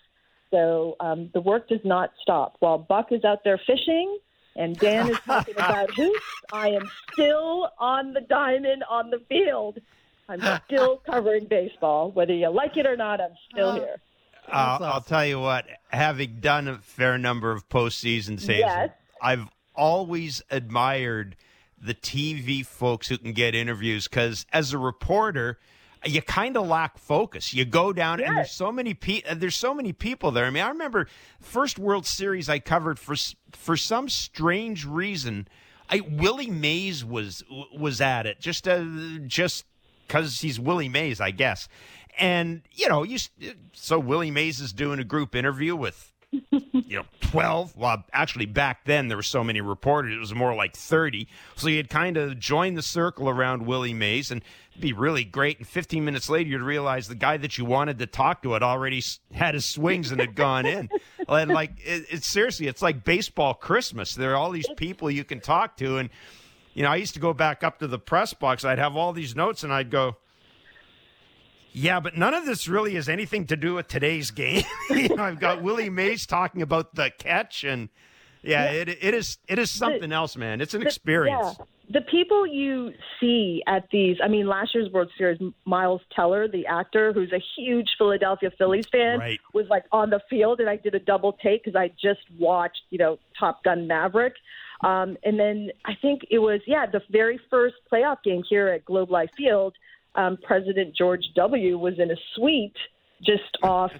[0.51, 2.55] So um, the work does not stop.
[2.59, 4.19] While Buck is out there fishing
[4.55, 6.19] and Dan is talking about hoops,
[6.53, 9.79] I am still on the diamond on the field.
[10.27, 12.11] I'm still covering baseball.
[12.11, 14.01] Whether you like it or not, I'm still uh, here.
[14.47, 14.85] Uh, awesome.
[14.85, 18.89] I'll tell you what, having done a fair number of postseason saves, yes.
[19.21, 21.35] I've always admired–
[21.85, 25.59] the TV folks who can get interviews because as a reporter,
[26.03, 27.53] you kind of lack focus.
[27.53, 28.27] You go down yes.
[28.27, 30.45] and there's so many pe- there's so many people there.
[30.45, 31.07] I mean, I remember
[31.39, 33.15] first World Series I covered for
[33.53, 35.47] for some strange reason.
[35.89, 38.83] I Willie Mays was was at it just uh,
[39.25, 39.65] just
[40.07, 41.67] because he's Willie Mays, I guess.
[42.17, 43.17] And you know, you
[43.73, 46.13] so Willie Mays is doing a group interview with
[46.51, 47.75] you know, 12.
[47.75, 51.27] Well, actually, back then there were so many reporters, it was more like 30.
[51.55, 54.41] So you'd kind of join the circle around Willie Mays and
[54.79, 55.57] be really great.
[55.59, 58.63] And 15 minutes later, you'd realize the guy that you wanted to talk to had
[58.63, 59.01] already
[59.33, 60.89] had his swings and had gone in.
[61.27, 64.15] and like it, it's seriously, it's like baseball Christmas.
[64.15, 66.09] There are all these people you can talk to, and
[66.73, 68.65] you know, I used to go back up to the press box.
[68.65, 70.17] I'd have all these notes, and I'd go.
[71.75, 74.63] Yeah, but none of this really has anything to do with today's game.
[74.89, 77.89] you know, I've got Willie Mays talking about the catch, and
[78.41, 78.81] yeah, yeah.
[78.81, 80.61] It, it is it is something the, else, man.
[80.61, 81.55] It's an the, experience.
[81.59, 86.47] Yeah the people you see at these, I mean, last year's World Series, Miles Teller,
[86.47, 89.39] the actor who's a huge Philadelphia Phillies fan, right.
[89.53, 92.81] was like on the field, and I did a double take because I just watched,
[92.89, 94.33] you know, Top Gun Maverick.
[94.83, 98.85] Um, and then I think it was, yeah, the very first playoff game here at
[98.85, 99.75] Globe Life Field.
[100.15, 101.77] Um, President George W.
[101.77, 102.77] was in a suite
[103.23, 103.91] just off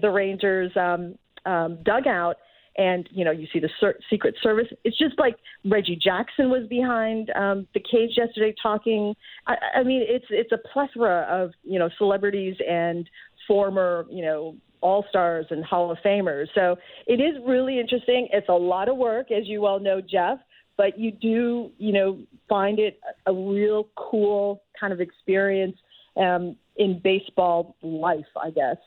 [0.00, 2.36] the Rangers um, um, dugout
[2.76, 4.68] and you know you see the ser- Secret Service.
[4.84, 9.14] It's just like Reggie Jackson was behind um, the cage yesterday talking.
[9.46, 13.08] I, I mean, it's it's a plethora of you know celebrities and
[13.46, 16.46] former you know all stars and Hall of Famers.
[16.54, 18.28] So it is really interesting.
[18.32, 20.38] It's a lot of work, as you well know, Jeff.
[20.80, 25.76] But you do, you know, find it a real cool kind of experience
[26.16, 28.78] um, in baseball life, I guess.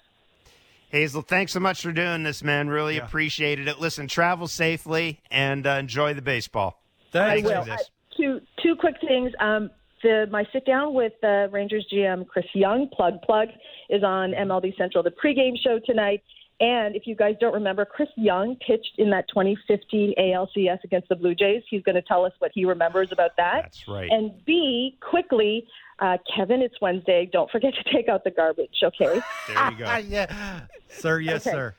[0.89, 2.67] Hazel, thanks so much for doing this, man.
[2.67, 3.05] Really yeah.
[3.05, 3.79] appreciated it.
[3.79, 6.81] Listen, travel safely and uh, enjoy the baseball.
[7.11, 7.47] Thanks.
[7.47, 7.71] I will.
[7.71, 7.77] Uh,
[8.17, 9.31] two two quick things.
[9.39, 9.69] Um,
[10.01, 13.49] the, my sit down with uh, Rangers GM Chris Young, plug plug,
[13.91, 16.23] is on MLB Central, the pregame show tonight.
[16.63, 21.15] And if you guys don't remember, Chris Young pitched in that 2015 ALCS against the
[21.17, 21.61] Blue Jays.
[21.69, 23.63] He's going to tell us what he remembers about that.
[23.63, 24.09] That's right.
[24.09, 25.67] And B, quickly,
[25.99, 27.29] uh, Kevin, it's Wednesday.
[27.29, 29.21] Don't forget to take out the garbage, okay?
[29.47, 29.97] There you go.
[30.07, 30.61] yeah.
[30.87, 31.53] Sir, yes, okay.
[31.53, 31.75] sir.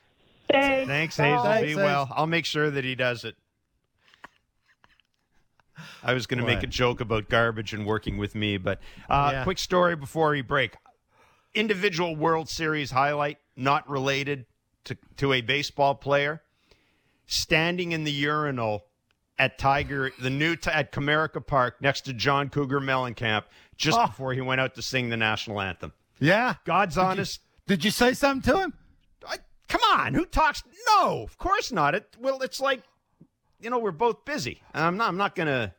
[0.51, 0.87] Thanks.
[0.87, 1.43] Thanks, Hazel.
[1.43, 2.07] Thanks, Be well.
[2.11, 3.35] I'll make sure that he does it.
[6.03, 9.31] I was going to make a joke about garbage and working with me, but uh,
[9.33, 9.43] yeah.
[9.43, 10.75] quick story before we break.
[11.55, 14.45] Individual World Series highlight, not related
[14.85, 16.41] to, to a baseball player,
[17.25, 18.85] standing in the urinal
[19.37, 23.43] at Tiger, the new t- at Comerica Park next to John Cougar Mellencamp
[23.77, 24.07] just oh.
[24.07, 25.93] before he went out to sing the national anthem.
[26.19, 27.41] Yeah, God's did honest.
[27.67, 28.73] You, did you say something to him?
[29.27, 30.63] I, come on, who talks?
[30.87, 31.95] No, of course not.
[31.95, 32.83] It well, it's like
[33.59, 34.61] you know we're both busy.
[34.73, 35.09] I'm not.
[35.09, 35.73] I'm not gonna.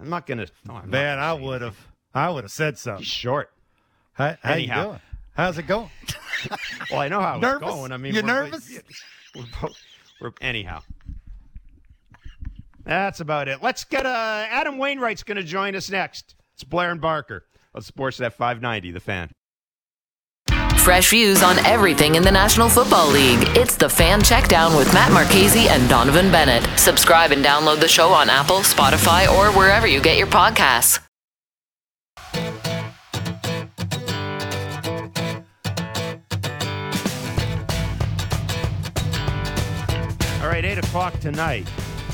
[0.00, 0.46] I'm not gonna.
[0.66, 1.76] No, I'm Man, I would have.
[2.14, 3.04] I would have said something.
[3.04, 3.50] He's short.
[4.14, 5.00] How, how you doing?
[5.34, 5.90] How's it going?
[6.90, 7.68] well, I know how nervous?
[7.68, 7.92] it's going.
[7.92, 8.78] I mean, you nervous?
[9.34, 9.76] We're both,
[10.20, 10.80] we're, anyhow.
[12.84, 13.62] That's about it.
[13.62, 16.36] Let's get uh, Adam Wainwright's going to join us next.
[16.54, 17.44] It's Blair and Barker
[17.74, 19.30] on Sportsnet 590, The Fan.
[20.78, 23.40] Fresh views on everything in the National Football League.
[23.56, 26.64] It's the Fan Checkdown with Matt Marchese and Donovan Bennett.
[26.78, 31.00] Subscribe and download the show on Apple, Spotify, or wherever you get your podcasts.
[40.46, 41.68] All right, 8 o'clock tonight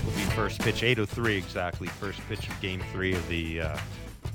[0.06, 3.78] will be first pitch, 8.03 exactly, first pitch of game three of the uh,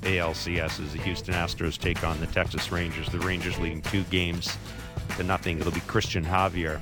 [0.02, 3.08] ALCS as the Houston Astros take on the Texas Rangers.
[3.08, 4.56] The Rangers leading two games
[5.16, 5.58] to nothing.
[5.58, 6.80] It'll be Christian Javier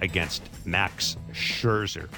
[0.00, 2.08] against Max Scherzer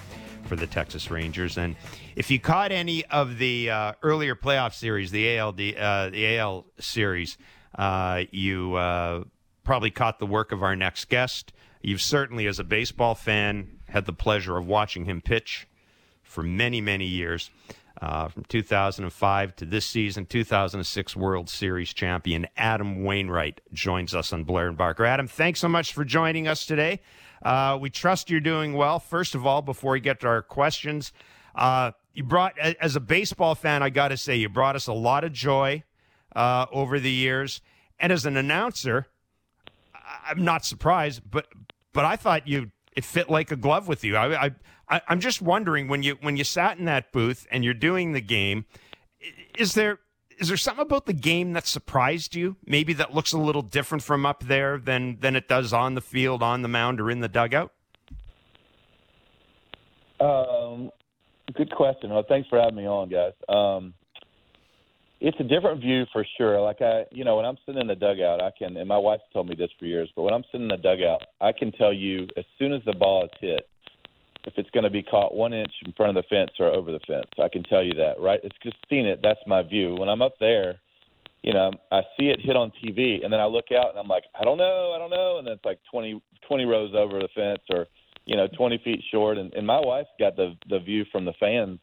[0.47, 1.59] for the Texas Rangers.
[1.59, 1.77] And
[2.17, 6.65] if you caught any of the uh, earlier playoff series, the ALD, uh, the AL
[6.79, 7.37] series,
[7.75, 9.25] uh, you uh,
[9.65, 11.53] probably caught the work of our next guest.
[11.83, 15.67] You've certainly, as a baseball fan, had the pleasure of watching him pitch
[16.23, 17.51] for many, many years.
[18.01, 24.45] Uh, from 2005 to this season, 2006 World Series champion Adam Wainwright joins us on
[24.45, 25.05] Blair and Barker.
[25.05, 27.01] Adam, thanks so much for joining us today.
[27.43, 29.01] Uh, we trust you're doing well.
[29.01, 31.13] First of all, before we get to our questions,
[31.55, 34.93] uh, you brought, as a baseball fan, I got to say, you brought us a
[34.93, 35.83] lot of joy
[36.35, 37.61] uh, over the years.
[37.99, 39.09] And as an announcer,
[40.25, 41.49] I'm not surprised, but
[41.93, 44.17] but I thought you it fit like a glove with you.
[44.17, 44.51] I,
[44.89, 48.13] I, I'm just wondering when you when you sat in that booth and you're doing
[48.13, 48.65] the game,
[49.57, 50.01] is there
[50.39, 52.57] is there something about the game that surprised you?
[52.65, 56.01] Maybe that looks a little different from up there than than it does on the
[56.01, 57.73] field, on the mound, or in the dugout.
[60.19, 60.91] Um,
[61.55, 62.11] good question.
[62.11, 63.33] Well, thanks for having me on, guys.
[63.49, 63.95] Um,
[65.21, 66.61] it's a different view for sure.
[66.61, 69.25] Like I, you know, when I'm sitting in the dugout, I can, and my wife's
[69.33, 71.93] told me this for years, but when I'm sitting in the dugout, I can tell
[71.93, 73.69] you as soon as the ball is hit,
[74.47, 76.91] if it's going to be caught one inch in front of the fence or over
[76.91, 77.29] the fence.
[77.43, 78.41] I can tell you that, right?
[78.43, 79.21] It's just seeing it.
[79.23, 79.95] That's my view.
[79.97, 80.77] When I'm up there,
[81.43, 84.09] you know, I see it hit on TV, and then I look out and I'm
[84.09, 87.19] like, I don't know, I don't know, and then it's like 20, 20 rows over
[87.19, 87.87] the fence or,
[88.25, 89.37] you know, 20 feet short.
[89.37, 91.79] And, and my wife's got the the view from the fans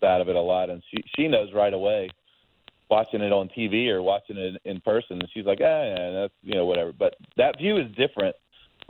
[0.00, 2.08] side of it a lot, and she she knows right away
[2.92, 5.18] watching it on TV or watching it in person.
[5.18, 6.92] And she's like, ah, yeah, that's you know whatever.
[6.92, 8.36] But that view is different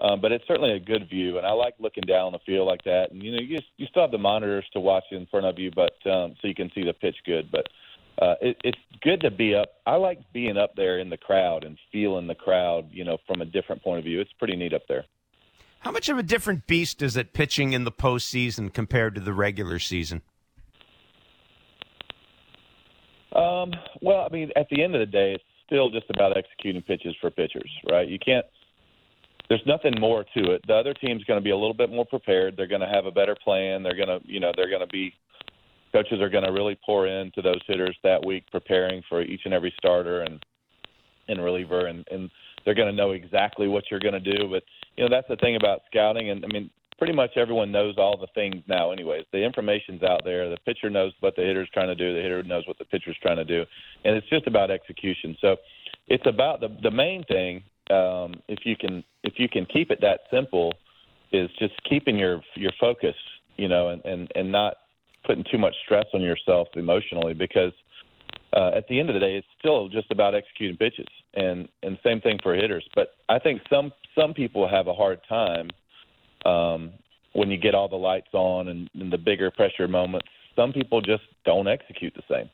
[0.00, 2.82] Um, but it's certainly a good view, and I like looking down the field like
[2.84, 3.12] that.
[3.12, 5.70] And you know, you you still have the monitors to watch in front of you,
[5.70, 7.50] but um, so you can see the pitch good.
[7.52, 7.66] But
[8.20, 9.68] uh, it, it's good to be up.
[9.86, 13.40] I like being up there in the crowd and feeling the crowd, you know, from
[13.40, 14.20] a different point of view.
[14.20, 15.04] It's pretty neat up there.
[15.80, 19.32] How much of a different beast is it pitching in the postseason compared to the
[19.32, 20.22] regular season?
[23.34, 26.82] Um, well, I mean, at the end of the day, it's still just about executing
[26.82, 28.08] pitches for pitchers, right?
[28.08, 28.44] You can't.
[29.48, 30.62] There's nothing more to it.
[30.66, 32.56] The other team's going to be a little bit more prepared.
[32.56, 33.82] They're going to have a better plan.
[33.82, 35.14] They're going to, you know, they're going to be.
[35.92, 39.52] Coaches are going to really pour into those hitters that week, preparing for each and
[39.52, 40.44] every starter and
[41.28, 42.30] and reliever, and and
[42.64, 44.48] they're going to know exactly what you're going to do.
[44.48, 44.62] But
[44.96, 46.70] you know, that's the thing about scouting, and I mean,
[47.02, 49.24] pretty much everyone knows all the things now anyways.
[49.32, 50.48] The information's out there.
[50.48, 52.14] The pitcher knows what the hitter's trying to do.
[52.14, 53.64] The hitter knows what the pitcher's trying to do.
[54.04, 55.36] And it's just about execution.
[55.40, 55.56] So
[56.06, 60.00] it's about the the main thing um if you can if you can keep it
[60.00, 60.74] that simple
[61.32, 63.16] is just keeping your your focus
[63.56, 64.74] you know and and and not
[65.26, 67.72] putting too much stress on yourself emotionally because
[68.52, 71.98] uh, at the end of the day, it's still just about executing pitches, and and
[72.04, 72.86] same thing for hitters.
[72.94, 75.70] But I think some some people have a hard time
[76.46, 76.92] um,
[77.32, 81.00] when you get all the lights on and, and the bigger pressure moments, some people
[81.00, 82.50] just don't execute the same.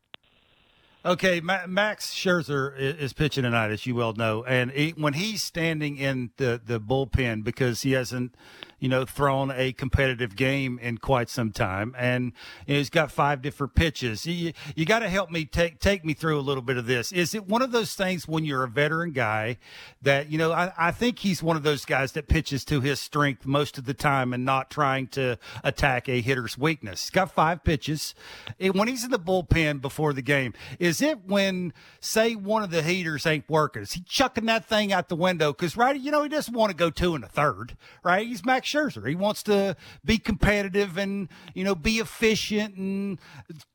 [1.05, 5.97] Okay, Max Scherzer is pitching tonight, as you well know, and he, when he's standing
[5.97, 8.35] in the, the bullpen because he hasn't
[8.79, 12.33] you know, thrown a competitive game in quite some time, and
[12.67, 14.27] you know, he's got five different pitches.
[14.27, 17.13] You, you got to help me take take me through a little bit of this.
[17.13, 19.59] Is it one of those things when you're a veteran guy
[20.03, 20.53] that you know?
[20.53, 23.85] I, I think he's one of those guys that pitches to his strength most of
[23.85, 27.05] the time and not trying to attack a hitter's weakness.
[27.05, 28.15] He's got five pitches.
[28.59, 32.71] It, when he's in the bullpen before the game, is it when say one of
[32.71, 33.83] the heaters ain't working?
[33.83, 35.53] Is he chucking that thing out the window?
[35.53, 38.27] Because right, you know, he doesn't want to go two and a third, right?
[38.27, 39.09] He's Max Scherzer.
[39.09, 43.19] He wants to be competitive and you know be efficient and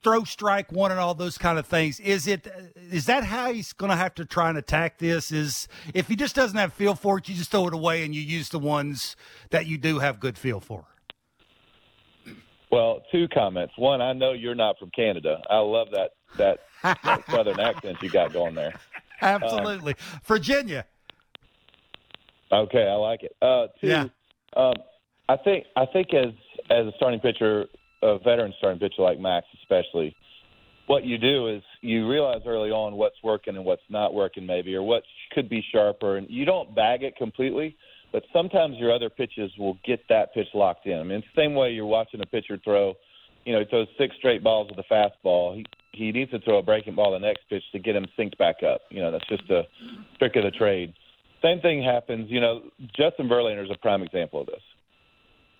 [0.03, 1.99] throw strike one and all those kind of things.
[1.99, 5.31] Is it is that how he's going to have to try and attack this?
[5.31, 8.13] Is if he just doesn't have feel for it, you just throw it away and
[8.13, 9.15] you use the ones
[9.49, 10.85] that you do have good feel for.
[12.71, 13.73] Well, two comments.
[13.77, 15.39] One, I know you're not from Canada.
[15.47, 16.59] I love that that,
[17.03, 18.73] that southern accent you got going there.
[19.21, 20.85] Absolutely, um, Virginia.
[22.51, 23.35] Okay, I like it.
[23.41, 24.07] Uh, two, yeah.
[24.55, 24.73] Um,
[25.29, 26.33] I think I think as
[26.69, 27.65] as a starting pitcher,
[28.01, 30.15] a veteran starting pitcher like Max, especially,
[30.87, 34.75] what you do is you realize early on what's working and what's not working, maybe,
[34.75, 37.75] or what could be sharper, and you don't bag it completely.
[38.11, 40.99] But sometimes your other pitches will get that pitch locked in.
[40.99, 42.93] I mean, the same way you're watching a pitcher throw.
[43.43, 45.55] You know, he throws six straight balls with a fastball.
[45.55, 48.37] He he needs to throw a breaking ball the next pitch to get him synced
[48.37, 48.81] back up.
[48.89, 49.63] You know, that's just a
[50.19, 50.93] trick of the trade.
[51.43, 52.29] Same thing happens.
[52.29, 52.61] You know,
[52.95, 54.61] Justin Verlander is a prime example of this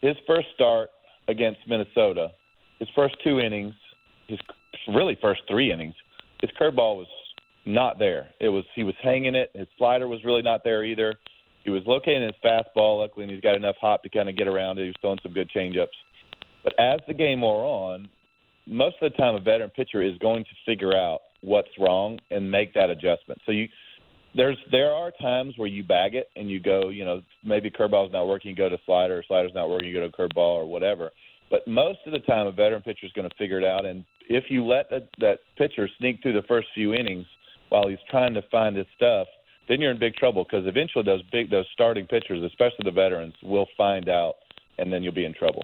[0.03, 0.89] his first start
[1.29, 2.31] against Minnesota,
[2.79, 3.73] his first two innings,
[4.27, 4.37] his
[4.93, 5.95] really first three innings,
[6.41, 7.07] his curveball was
[7.65, 8.27] not there.
[8.41, 9.49] It was he was hanging it.
[9.55, 11.15] His slider was really not there either.
[11.63, 12.99] He was locating his fastball.
[12.99, 14.81] Luckily, and he's got enough hop to kind of get around it.
[14.81, 15.87] He was throwing some good changeups.
[16.65, 18.09] But as the game wore on,
[18.67, 22.51] most of the time a veteran pitcher is going to figure out what's wrong and
[22.51, 23.39] make that adjustment.
[23.45, 23.69] So you
[24.35, 28.11] there's there are times where you bag it and you go, you know, maybe curveball's
[28.11, 30.65] not working, you go to slider, or slider's not working, you go to curveball or
[30.65, 31.11] whatever.
[31.49, 33.85] But most of the time, a veteran pitcher is going to figure it out.
[33.85, 37.27] And if you let that, that pitcher sneak through the first few innings
[37.69, 39.27] while he's trying to find his stuff,
[39.67, 43.35] then you're in big trouble because eventually those big those starting pitchers, especially the veterans,
[43.43, 44.35] will find out,
[44.77, 45.63] and then you'll be in trouble.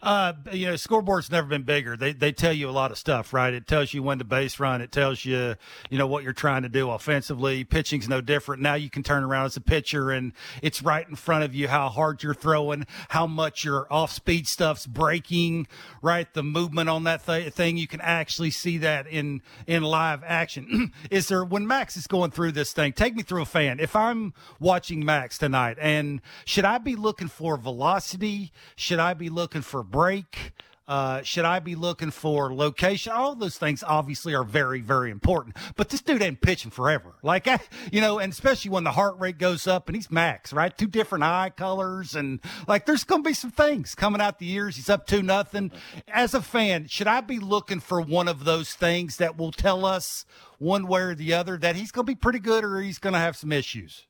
[0.00, 1.96] Uh, you know, scoreboard's never been bigger.
[1.96, 3.52] They they tell you a lot of stuff, right?
[3.52, 4.80] It tells you when to base run.
[4.80, 5.56] It tells you,
[5.90, 7.64] you know, what you're trying to do offensively.
[7.64, 8.62] Pitching's no different.
[8.62, 10.32] Now you can turn around as a pitcher and
[10.62, 14.46] it's right in front of you how hard you're throwing, how much your off speed
[14.46, 15.66] stuff's breaking,
[16.00, 16.32] right?
[16.32, 20.92] The movement on that th- thing, you can actually see that in in live action.
[21.10, 22.92] is there when Max is going through this thing?
[22.92, 23.80] Take me through a fan.
[23.80, 28.52] If I'm watching Max tonight, and should I be looking for velocity?
[28.76, 30.52] Should I be looking for break?
[30.88, 33.12] Uh, should I be looking for location?
[33.12, 35.54] All those things obviously are very, very important.
[35.76, 37.12] But this dude ain't pitching forever.
[37.22, 37.46] Like,
[37.92, 40.76] you know, and especially when the heart rate goes up and he's max, right?
[40.76, 42.14] Two different eye colors.
[42.14, 44.76] And like, there's going to be some things coming out the years.
[44.76, 45.72] He's up to nothing.
[46.08, 49.84] As a fan, should I be looking for one of those things that will tell
[49.84, 50.24] us
[50.56, 53.12] one way or the other that he's going to be pretty good or he's going
[53.12, 54.06] to have some issues?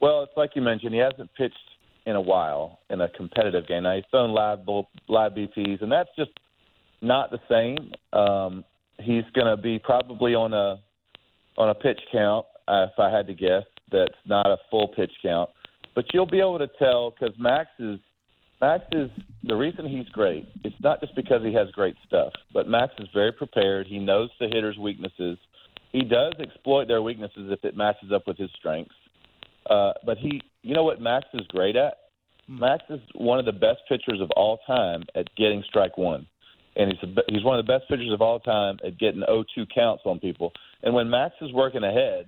[0.00, 1.56] Well, it's like you mentioned, he hasn't pitched
[2.06, 3.84] in a while in a competitive game.
[3.84, 4.60] Now he's thrown live
[5.08, 6.30] live BPs, and that's just
[7.00, 7.92] not the same.
[8.12, 8.64] Um,
[8.98, 10.80] he's going to be probably on a
[11.58, 13.64] on a pitch count, uh, if I had to guess.
[13.90, 15.50] That's not a full pitch count.
[15.94, 17.98] but you'll be able to tell because Max is
[18.60, 19.10] Max is
[19.42, 20.46] the reason he's great.
[20.64, 23.86] It's not just because he has great stuff, but Max is very prepared.
[23.88, 25.36] He knows the hitter's weaknesses.
[25.90, 28.94] He does exploit their weaknesses if it matches up with his strengths.
[29.68, 31.94] Uh, but he, you know what Max is great at?
[32.46, 32.58] Hmm.
[32.60, 36.26] Max is one of the best pitchers of all time at getting strike one,
[36.76, 39.44] and he's a, he's one of the best pitchers of all time at getting 0-2
[39.74, 40.52] counts on people.
[40.82, 42.26] And when Max is working ahead,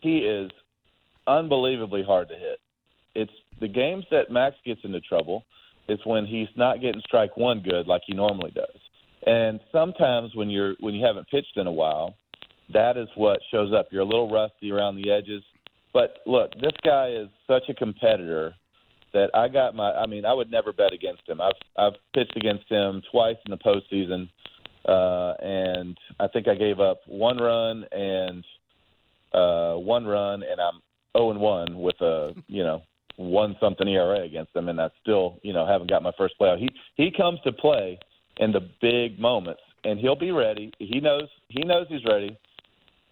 [0.00, 0.50] he is
[1.26, 2.60] unbelievably hard to hit.
[3.14, 5.44] It's the games that Max gets into trouble
[5.88, 8.78] is when he's not getting strike one good like he normally does.
[9.26, 12.14] And sometimes when you're when you haven't pitched in a while,
[12.72, 13.88] that is what shows up.
[13.90, 15.42] You're a little rusty around the edges.
[15.96, 18.54] But look, this guy is such a competitor
[19.14, 21.40] that I got my I mean, I would never bet against him.
[21.40, 24.28] I've I've pitched against him twice in the postseason.
[24.86, 28.44] Uh and I think I gave up one run and
[29.32, 30.82] uh one run and I'm
[31.16, 32.82] 0 and 1 with a, you know,
[33.16, 36.58] one something ERA against them, and I still, you know, haven't got my first playout.
[36.58, 37.98] He he comes to play
[38.36, 40.72] in the big moments, and he'll be ready.
[40.78, 42.36] He knows he knows he's ready,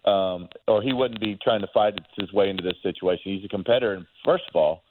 [0.05, 3.33] um, or he wouldn't be trying to fight his way into this situation.
[3.35, 4.83] He's a competitor, and first of all,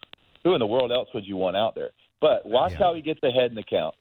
[0.42, 1.90] who in the world else would you want out there?
[2.20, 2.78] But watch yeah.
[2.78, 3.94] how he gets ahead in the count.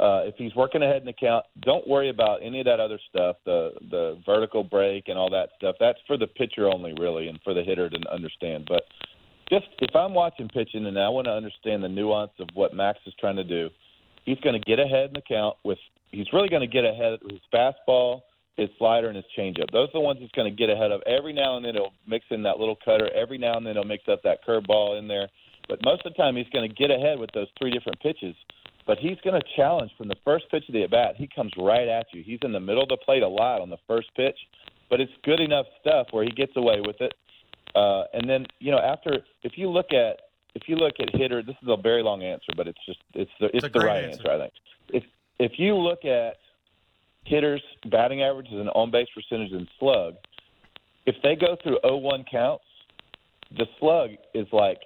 [0.00, 3.00] Uh, if he's working ahead in the count, don't worry about any of that other
[3.10, 5.74] stuff, the the vertical break and all that stuff.
[5.80, 8.66] That's for the pitcher only, really, and for the hitter to understand.
[8.68, 8.84] But
[9.50, 13.00] just if I'm watching pitching and I want to understand the nuance of what Max
[13.06, 13.70] is trying to do,
[14.24, 15.78] he's going to get ahead in the count with.
[16.12, 18.22] He's really going to get ahead with his fastball,
[18.58, 19.70] his slider, and his changeup.
[19.72, 21.00] Those are the ones he's going to get ahead of.
[21.06, 23.08] Every now and then he'll mix in that little cutter.
[23.14, 25.28] Every now and then he'll mix up that curveball in there.
[25.68, 28.34] But most of the time he's going to get ahead with those three different pitches.
[28.86, 31.14] But he's going to challenge from the first pitch of the at bat.
[31.16, 32.22] He comes right at you.
[32.24, 34.36] He's in the middle of the plate a lot on the first pitch,
[34.90, 37.14] but it's good enough stuff where he gets away with it
[37.74, 40.20] uh, and then you know after if you look at
[40.54, 43.30] if you look at hitter, this is a very long answer, but it's just it's
[43.40, 44.20] the it's, it's the right answer.
[44.20, 44.30] answer.
[44.30, 44.52] I think.
[44.88, 45.04] If
[45.38, 46.36] if you look at
[47.28, 50.14] hitters batting averages and on base percentage and slug,
[51.06, 52.64] if they go through 0-1 counts,
[53.56, 54.78] the slug is like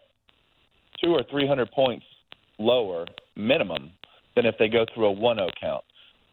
[1.03, 2.07] two or three hundred points
[2.59, 3.90] lower minimum
[4.36, 5.84] than if they go through a 1-0 count.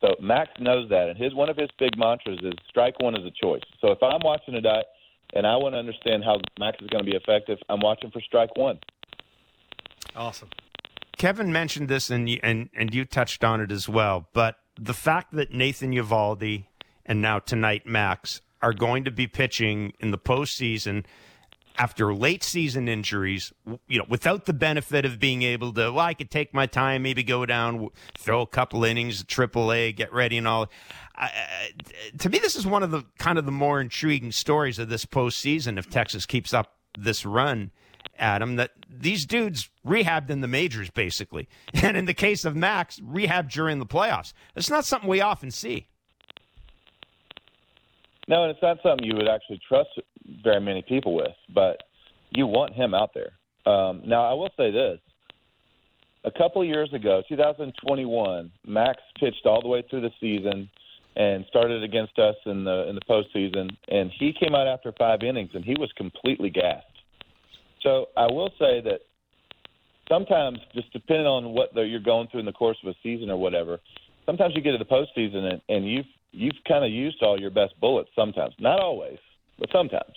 [0.02, 3.26] So Max knows that, and his one of his big mantras is strike one is
[3.26, 3.64] a choice.
[3.82, 4.84] So if I'm watching a guy
[5.34, 7.58] and I want to understand how Max is going to be effective.
[7.70, 8.80] I'm watching for strike one.
[10.16, 10.50] Awesome.
[11.18, 14.28] Kevin mentioned this, and you, and and you touched on it as well.
[14.34, 16.66] But the fact that Nathan Eovaldi
[17.06, 21.06] and now tonight Max are going to be pitching in the postseason
[21.78, 23.54] after late season injuries,
[23.88, 27.04] you know, without the benefit of being able to, well, I could take my time,
[27.04, 30.70] maybe go down, throw a couple innings, triple A, get ready and all.
[32.18, 35.06] To me, this is one of the kind of the more intriguing stories of this
[35.06, 35.78] postseason.
[35.78, 37.72] If Texas keeps up this run,
[38.18, 43.00] Adam, that these dudes rehabbed in the majors basically, and in the case of Max,
[43.04, 44.34] rehab during the playoffs.
[44.56, 45.88] It's not something we often see.
[48.28, 49.90] No, and it's not something you would actually trust
[50.44, 51.82] very many people with, but
[52.30, 53.32] you want him out there.
[53.66, 55.00] Um, now, I will say this.
[56.26, 60.70] A couple of years ago, 2021, Max pitched all the way through the season
[61.16, 65.24] and started against us in the in the postseason, and he came out after five
[65.24, 66.86] innings and he was completely gassed.
[67.82, 69.00] So I will say that
[70.10, 73.30] sometimes, just depending on what the, you're going through in the course of a season
[73.30, 73.80] or whatever,
[74.26, 77.50] sometimes you get to the postseason and, and you've you've kind of used all your
[77.50, 78.10] best bullets.
[78.16, 79.18] Sometimes, not always,
[79.58, 80.14] but sometimes.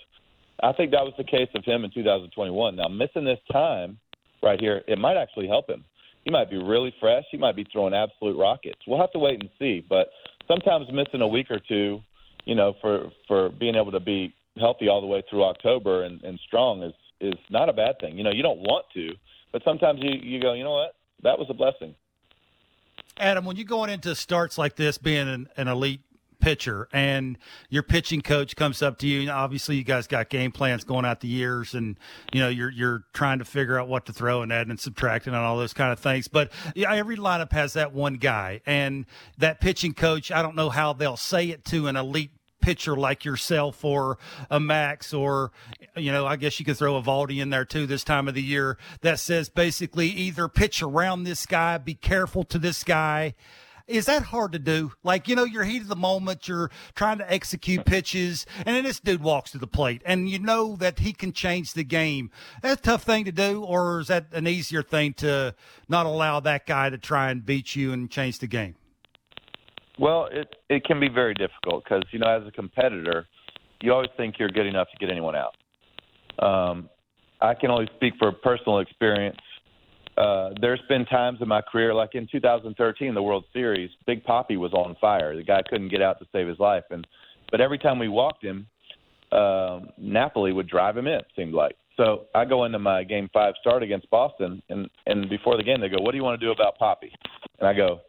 [0.62, 2.76] I think that was the case of him in 2021.
[2.76, 3.98] Now, missing this time
[4.42, 5.84] right here, it might actually help him.
[6.24, 7.24] He might be really fresh.
[7.32, 8.78] He might be throwing absolute rockets.
[8.86, 9.84] We'll have to wait and see.
[9.88, 10.08] But
[10.46, 12.00] sometimes missing a week or two,
[12.44, 16.22] you know, for for being able to be healthy all the way through October and,
[16.22, 16.92] and strong is
[17.22, 18.18] is not a bad thing.
[18.18, 19.14] You know, you don't want to,
[19.52, 21.94] but sometimes you you go, you know what, that was a blessing.
[23.18, 26.00] Adam, when you're going into starts like this, being an, an elite
[26.42, 27.38] pitcher and
[27.70, 31.04] your pitching coach comes up to you and obviously you guys got game plans going
[31.04, 31.96] out the years and
[32.32, 35.32] you know you're you're trying to figure out what to throw and add and subtracting
[35.32, 39.06] and all those kind of things but yeah, every lineup has that one guy and
[39.38, 42.32] that pitching coach I don't know how they'll say it to an elite
[42.62, 44.18] pitcher like yourself or
[44.50, 45.52] a Max or
[45.96, 48.42] you know I guess you could throw Eovaldi in there too this time of the
[48.42, 53.34] year that says basically either pitch around this guy be careful to this guy
[53.86, 54.92] is that hard to do?
[55.02, 58.84] Like, you know, you're heat of the moment, you're trying to execute pitches, and then
[58.84, 62.30] this dude walks to the plate, and you know that he can change the game.
[62.62, 65.54] That's a tough thing to do, or is that an easier thing to
[65.88, 68.76] not allow that guy to try and beat you and change the game?
[69.98, 73.26] Well, it it can be very difficult because you know, as a competitor,
[73.80, 75.56] you always think you're good enough to get anyone out.
[76.44, 76.88] Um,
[77.40, 79.38] I can only speak for personal experience.
[80.16, 84.56] Uh, there's been times in my career, like in 2013, the World Series, Big Poppy
[84.56, 85.34] was on fire.
[85.34, 87.06] The guy couldn't get out to save his life, and
[87.50, 88.66] but every time we walked him,
[89.30, 91.20] uh, Napoli would drive him in.
[91.36, 91.76] Seemed like.
[91.96, 95.80] So I go into my game five start against Boston, and and before the game
[95.80, 97.12] they go, "What do you want to do about Poppy?"
[97.58, 98.00] And I go,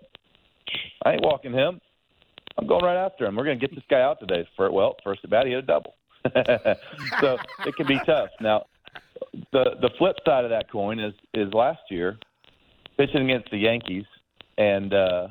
[1.06, 1.80] "I ain't walking him.
[2.58, 3.36] I'm going right after him.
[3.36, 5.64] We're going to get this guy out today." For well, first at bat he hit
[5.64, 5.96] a double,
[7.22, 8.30] so it can be tough.
[8.42, 8.66] Now
[9.52, 12.18] the the flip side of that coin is is last year
[12.98, 14.06] pitching against the Yankees,
[14.58, 15.28] and uh,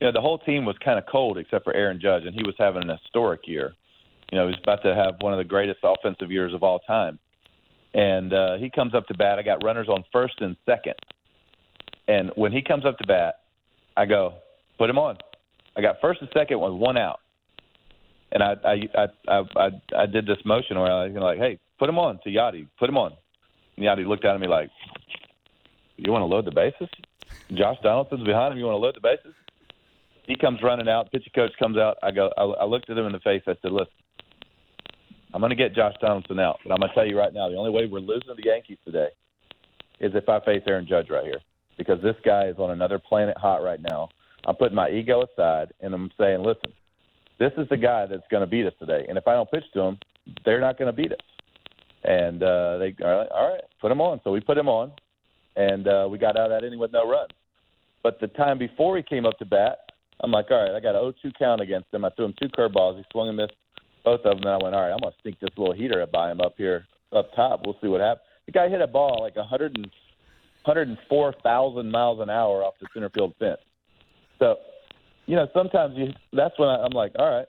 [0.00, 2.42] you know the whole team was kind of cold except for Aaron Judge, and he
[2.44, 3.74] was having an historic year.
[4.32, 7.18] You know, he's about to have one of the greatest offensive years of all time.
[7.94, 9.38] And uh, he comes up to bat.
[9.38, 10.94] I got runners on first and second.
[12.06, 13.36] And when he comes up to bat,
[13.96, 14.34] I go,
[14.78, 15.18] put him on.
[15.76, 17.20] I got first and second with one out.
[18.32, 21.88] And I I I I, I, did this motion where I was like, hey, put
[21.88, 22.66] him on to Yadi.
[22.78, 23.12] Put him on.
[23.76, 24.70] And Yadi looked at me like,
[25.96, 26.88] you want to load the bases?
[27.54, 28.58] Josh Donaldson's behind him.
[28.58, 29.34] You want to load the bases?
[30.26, 31.10] He comes running out.
[31.10, 31.96] Pitching coach comes out.
[32.02, 32.30] I go.
[32.36, 33.42] I, I looked at him in the face.
[33.46, 33.92] I said, "Listen,
[35.32, 37.48] I'm going to get Josh Donaldson out, but I'm going to tell you right now,
[37.48, 39.08] the only way we're losing the Yankees today
[40.00, 41.40] is if I face Aaron Judge right here,
[41.76, 44.08] because this guy is on another planet hot right now.
[44.46, 46.72] I'm putting my ego aside and I'm saying, listen,
[47.38, 49.64] this is the guy that's going to beat us today, and if I don't pitch
[49.74, 49.98] to him,
[50.44, 51.18] they're not going to beat us.
[52.04, 54.20] And uh, they all right, all right, put him on.
[54.24, 54.92] So we put him on,
[55.56, 57.30] and uh, we got out of that inning with no runs.
[58.02, 60.94] But the time before he came up to bat, I'm like, all right, I got
[60.96, 62.04] an 0-2 count against him.
[62.04, 62.96] I threw him two curveballs.
[62.96, 63.54] He swung and missed
[64.04, 64.46] both of them.
[64.46, 66.86] And I went, all right, I'm gonna sneak this little heater by him up here
[67.12, 67.62] up top.
[67.64, 68.24] We'll see what happens.
[68.46, 69.86] The guy hit a ball like 100 and
[70.64, 73.58] 104,000 miles an hour off the center field fence.
[74.38, 74.56] So,
[75.26, 77.46] you know, sometimes you that's when I, I'm like, all right,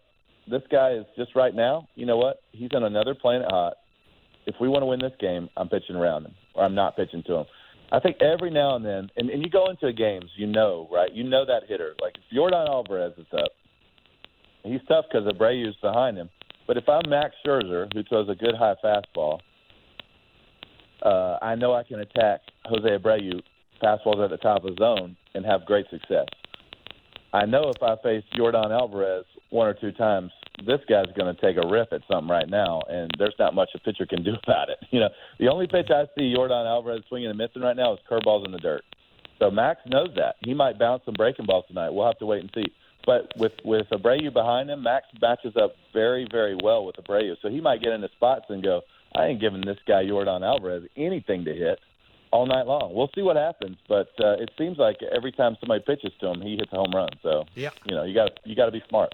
[0.49, 1.87] this guy is just right now.
[1.95, 2.41] You know what?
[2.51, 3.75] He's on another planet hot.
[4.45, 7.23] If we want to win this game, I'm pitching around him, or I'm not pitching
[7.27, 7.45] to him.
[7.91, 11.13] I think every now and then, and, and you go into games, you know, right?
[11.13, 11.95] You know that hitter.
[12.01, 13.51] Like if Yordan Alvarez is up,
[14.63, 16.29] he's tough because Abreu's behind him.
[16.67, 19.39] But if I'm Max Scherzer, who throws a good high fastball,
[21.03, 23.41] uh, I know I can attack Jose Abreu
[23.81, 26.27] fastballs at the top of the zone and have great success.
[27.33, 30.31] I know if I face Yordan Alvarez one or two times,
[30.65, 33.69] this guy's going to take a rip at something right now, and there's not much
[33.75, 34.79] a pitcher can do about it.
[34.91, 35.09] You know,
[35.39, 38.51] the only pitch I see Yordan Alvarez swinging and missing right now is curveballs in
[38.51, 38.83] the dirt.
[39.37, 40.35] So Max knows that.
[40.43, 41.91] He might bounce some breaking balls tonight.
[41.91, 42.73] We'll have to wait and see.
[43.05, 47.35] But with with Abreu behind him, Max matches up very very well with Abreu.
[47.41, 48.81] So he might get into spots and go,
[49.15, 51.79] I ain't giving this guy Yordan Alvarez anything to hit
[52.31, 52.93] all night long.
[52.93, 56.41] We'll see what happens, but uh, it seems like every time somebody pitches to him,
[56.41, 57.09] he hits a home run.
[57.21, 59.13] So yeah, you know you got you got to be smart.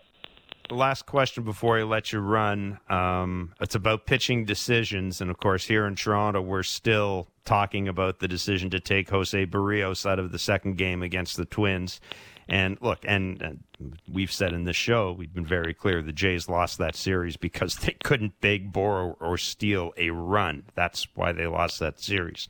[0.72, 2.80] Last question before I let you run.
[2.90, 8.20] Um, it's about pitching decisions, and of course, here in Toronto, we're still talking about
[8.20, 12.02] the decision to take Jose Berrios out of the second game against the Twins.
[12.48, 13.64] And look, and, and,
[14.12, 17.76] we've said in this show, we've been very clear the Jays lost that series because
[17.80, 20.64] they couldn't beg, borrow, or steal a run.
[20.76, 22.50] That's why they lost that series.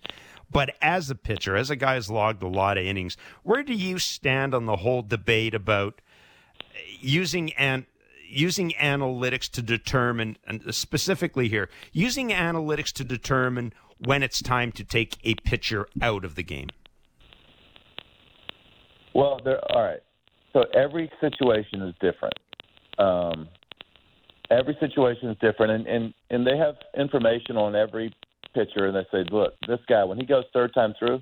[0.52, 3.74] But as a pitcher, as a guy who's logged a lot of innings, where do
[3.74, 6.02] you stand on the whole debate about
[7.00, 7.86] using and
[8.28, 14.84] using analytics to determine, and specifically here, using analytics to determine when it's time to
[14.84, 16.70] take a pitcher out of the game?
[19.14, 19.60] Well, there.
[19.72, 20.02] All right.
[20.54, 22.34] So every situation is different.
[22.98, 23.48] Um,
[24.50, 28.14] every situation is different, and, and and they have information on every
[28.56, 31.20] pitcher, and they say, look, this guy when he goes third time through,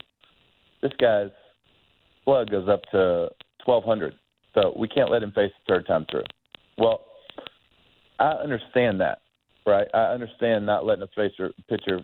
[0.82, 1.32] this guy's
[2.26, 3.30] blood goes up to
[3.66, 4.14] twelve hundred.
[4.54, 6.24] So we can't let him face the third time through.
[6.78, 7.02] Well,
[8.20, 9.22] I understand that,
[9.66, 9.88] right?
[9.94, 12.00] I understand not letting a facer, pitcher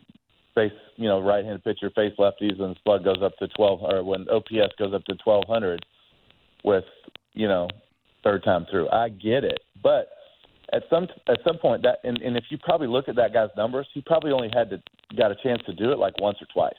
[0.55, 4.27] face, you know, right-handed pitcher face lefties, and slug goes up to 12, or when
[4.29, 5.85] OPS goes up to 1200
[6.63, 6.83] with,
[7.33, 7.67] you know,
[8.23, 8.89] third time through.
[8.89, 10.09] I get it, but
[10.73, 13.49] at some at some point that, and, and if you probably look at that guy's
[13.57, 14.81] numbers, he probably only had to
[15.17, 16.73] got a chance to do it like once or twice,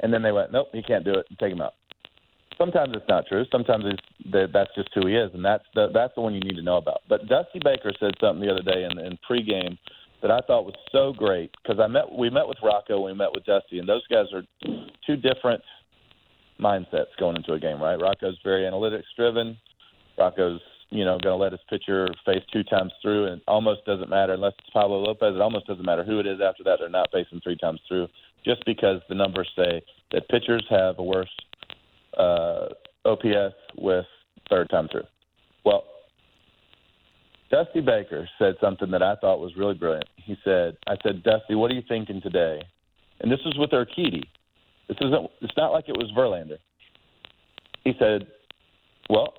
[0.00, 1.74] and then they went, nope, he can't do it, take him out.
[2.58, 3.44] Sometimes it's not true.
[3.50, 6.40] Sometimes it's that that's just who he is, and that's the that's the one you
[6.40, 7.02] need to know about.
[7.08, 9.78] But Dusty Baker said something the other day in, in pregame
[10.22, 13.30] that I thought was so great because I met we met with Rocco, we met
[13.32, 14.42] with Dusty, and those guys are
[15.06, 15.62] two different
[16.60, 17.98] mindsets going into a game, right?
[17.98, 19.56] Rocco's very analytics driven.
[20.18, 20.60] Rocco's
[20.90, 24.34] you know going to let his pitcher face two times through, and almost doesn't matter
[24.34, 25.34] unless it's Pablo Lopez.
[25.34, 26.78] It almost doesn't matter who it is after that.
[26.80, 28.08] They're not facing three times through,
[28.44, 29.82] just because the numbers say
[30.12, 31.30] that pitchers have a worse
[32.16, 32.68] uh,
[33.04, 34.06] OPS with
[34.48, 35.04] third time through.
[35.64, 35.84] Well,
[37.50, 40.08] Dusty Baker said something that I thought was really brilliant.
[40.16, 42.62] He said, I said, Dusty, what are you thinking today
[43.20, 44.24] and this was with Urquidy.
[44.88, 45.30] This isn't.
[45.40, 46.58] It's not like it was Verlander.
[47.84, 48.26] He said,
[49.08, 49.34] "Well,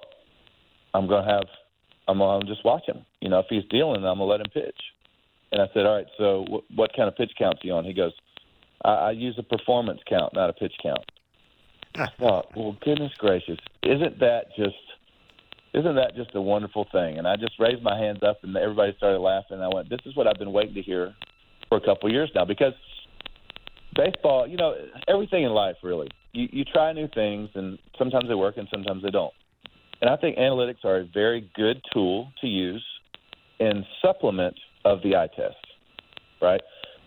[0.93, 1.45] I'm going to have.
[2.07, 3.05] I'm going to just watch him.
[3.21, 4.79] You know, if he's dealing, I'm going to let him pitch."
[5.51, 6.07] And I said, "All right.
[6.17, 8.13] So, w- what kind of pitch count's he on?" He goes,
[8.83, 11.03] I, "I use a performance count, not a pitch count."
[11.95, 14.75] I thought, oh, well, goodness gracious, isn't that just
[15.73, 17.17] isn't that just a wonderful thing?
[17.17, 19.57] And I just raised my hands up, and everybody started laughing.
[19.57, 21.13] And I went, "This is what I've been waiting to hear
[21.69, 22.73] for a couple of years now." Because
[23.95, 24.75] baseball, you know,
[25.07, 29.03] everything in life really, you, you try new things, and sometimes they work, and sometimes
[29.03, 29.33] they don't.
[30.01, 32.83] And I think analytics are a very good tool to use
[33.59, 35.55] in supplement of the eye test,
[36.41, 36.61] right?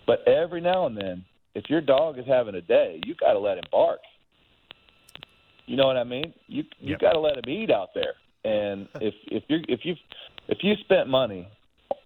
[0.06, 1.24] But every now and then,
[1.54, 3.98] if your dog is having a day, you got to let him bark.
[5.66, 6.32] You know what I mean?
[6.46, 7.00] You you Yep.
[7.00, 8.14] got to let him eat out there.
[8.44, 9.94] And if if you if you
[10.48, 11.48] if you spent money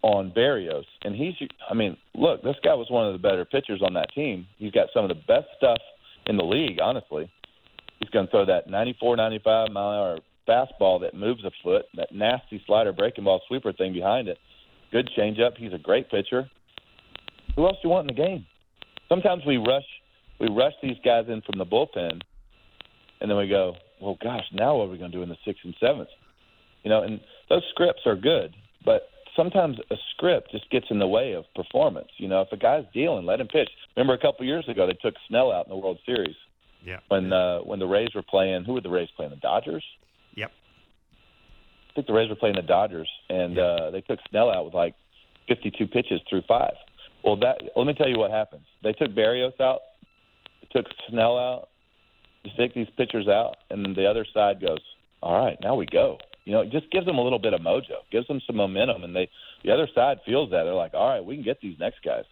[0.02, 1.34] on Berrios, and he's
[1.68, 4.46] I mean, look, this guy was one of the better pitchers on that team.
[4.56, 5.78] He's got some of the best stuff
[6.26, 7.30] in the league, honestly.
[7.98, 10.18] He's going to throw that 94, 95 mile an hour
[10.48, 14.38] fastball that moves a foot, that nasty slider breaking ball sweeper thing behind it.
[14.90, 15.56] Good changeup.
[15.56, 16.48] He's a great pitcher.
[17.56, 18.46] Who else do you want in the game?
[19.08, 19.84] Sometimes we rush
[20.40, 22.20] we rush these guys in from the bullpen,
[23.20, 25.36] and then we go, well, gosh, now what are we going to do in the
[25.44, 26.08] sixth and seventh?
[26.84, 31.08] You know, and those scripts are good, but sometimes a script just gets in the
[31.08, 32.08] way of performance.
[32.18, 33.68] You know, if a guy's dealing, let him pitch.
[33.96, 36.36] Remember a couple years ago they took Snell out in the World Series
[36.84, 37.00] Yeah.
[37.08, 38.64] when uh, when the Rays were playing.
[38.64, 39.30] Who were the Rays playing?
[39.30, 39.84] The Dodgers.
[41.98, 43.62] Think the Rays were playing the Dodgers, and Yeah.
[43.62, 44.94] uh, they took Snell out with like
[45.48, 46.74] 52 pitches through five.
[47.24, 48.64] Well, that let me tell you what happens.
[48.84, 49.80] They took Berrios out,
[50.70, 51.70] took Snell out,
[52.44, 54.78] you take these pitchers out, and then the other side goes,
[55.24, 57.62] "All right, now we go." You know, it just gives them a little bit of
[57.62, 59.28] mojo, gives them some momentum, and they
[59.64, 62.26] the other side feels that they're like, "All right, we can get these next guys."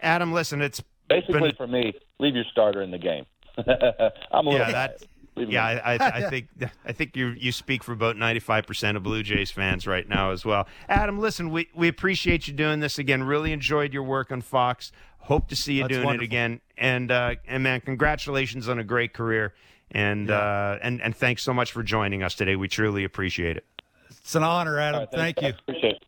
[0.00, 3.26] Adam, listen, it's Basically, Been- for me, leave your starter in the game.
[3.58, 5.02] I'm a little yeah, that.
[5.40, 5.64] Leave Yeah.
[5.64, 6.48] I, I, I think
[6.84, 10.08] I think you you speak for about ninety five percent of Blue Jays fans right
[10.08, 10.66] now as well.
[10.88, 13.22] Adam, listen, we, we appreciate you doing this again.
[13.22, 14.92] Really enjoyed your work on Fox.
[15.24, 16.24] Hope to see you That's doing wonderful.
[16.24, 16.60] it again.
[16.78, 19.54] And uh, and man, congratulations on a great career.
[19.92, 22.54] And uh, and and thanks so much for joining us today.
[22.56, 23.64] We truly appreciate it.
[24.08, 24.94] It's an honor, Adam.
[24.94, 25.52] All right, Thank thanks, you.
[25.52, 25.60] guys.
[25.68, 26.04] Appreciate it.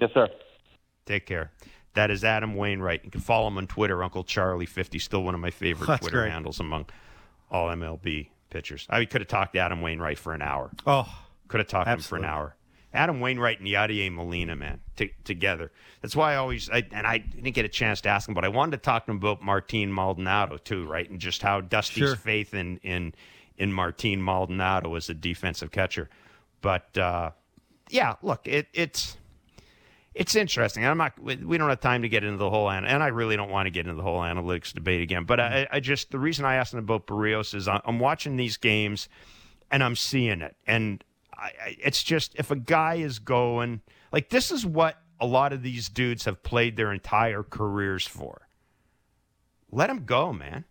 [0.00, 0.28] Yes, sir.
[1.06, 1.50] Take care.
[1.94, 3.02] That is Adam Wainwright.
[3.04, 4.98] You can follow him on Twitter, Uncle Charlie fifty.
[4.98, 6.32] Still one of my favorite That's Twitter great.
[6.32, 6.86] handles among
[7.50, 8.86] all MLB pitchers.
[8.90, 10.70] I could have talked to Adam Wainwright for an hour.
[10.86, 11.06] Oh,
[11.48, 12.56] Could have talked to him for an hour.
[12.94, 15.70] Adam Wainwright and Yadier Molina, man, t- together.
[16.00, 18.44] That's why I always, I, and I didn't get a chance to ask him, but
[18.44, 21.08] I wanted to talk to him about Martin Maldonado too, right?
[21.10, 22.16] And just how Dusty's Sure.
[22.16, 23.12] faith in in
[23.58, 26.08] in Martin Maldonado as a defensive catcher.
[26.62, 27.32] But uh,
[27.90, 29.16] yeah, look, it, it's
[30.16, 30.86] it's interesting.
[30.86, 31.12] I'm not.
[31.20, 33.66] We don't have time to get into the whole, an- and I really don't want
[33.66, 35.24] to get into the whole analytics debate again.
[35.24, 38.56] But I, I just the reason I asked him about Berrios is I'm watching these
[38.56, 39.10] games,
[39.70, 41.04] and I'm seeing it, and
[41.34, 45.62] I, it's just if a guy is going like this is what a lot of
[45.62, 48.48] these dudes have played their entire careers for.
[49.70, 50.64] Let him go, man.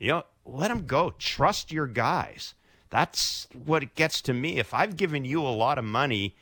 [0.00, 1.14] You know, let him go.
[1.16, 2.54] Trust your guys.
[2.90, 4.58] That's what it gets to me.
[4.58, 6.34] If I've given you a lot of money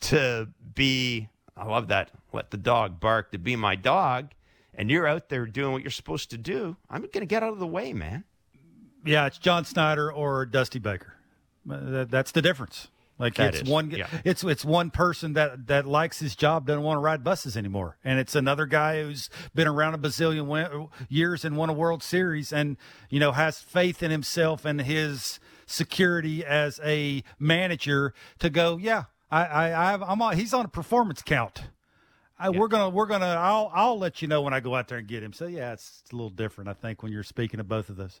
[0.00, 4.30] to be I love that let the dog bark to be my dog
[4.74, 7.52] and you're out there doing what you're supposed to do, I'm going to get out
[7.52, 8.24] of the way, man.
[9.04, 11.14] yeah, it's John Schneider or Dusty Baker.
[11.70, 12.88] Uh, That's the difference.
[13.18, 14.06] Like That it's is, one, yeah.
[14.24, 17.98] it's it's one person that that likes his job, doesn't want to ride buses anymore,
[18.02, 22.50] and it's another guy who's been around a bazillion years and won a World Series,
[22.50, 22.78] and
[23.10, 28.78] you know has faith in himself and his security as a manager to go.
[28.78, 30.36] Yeah, I, I, I've, I'm on.
[30.36, 31.62] He's on a performance count.
[32.38, 33.26] I, We're gonna, we're gonna.
[33.26, 35.32] I'll, I'll let you know when I go out there and get him.
[35.34, 38.20] So yeah, it's a little different, I think, when you're speaking of both of those.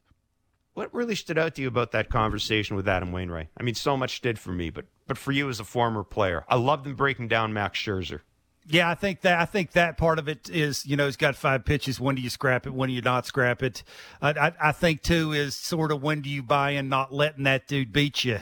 [0.74, 3.48] What really stood out to you about that conversation with Adam Wainwright?
[3.58, 6.44] I mean, so much did for me, but but for you as a former player,
[6.48, 8.20] I loved him breaking down Max Scherzer.
[8.68, 11.34] Yeah, I think that I think that part of it is you know he's got
[11.34, 11.98] five pitches.
[11.98, 12.74] When do you scrap it?
[12.74, 13.82] When do you not scrap it?
[14.20, 17.44] I, I, I think too is sort of when do you buy in, not letting
[17.44, 18.38] that dude beat you.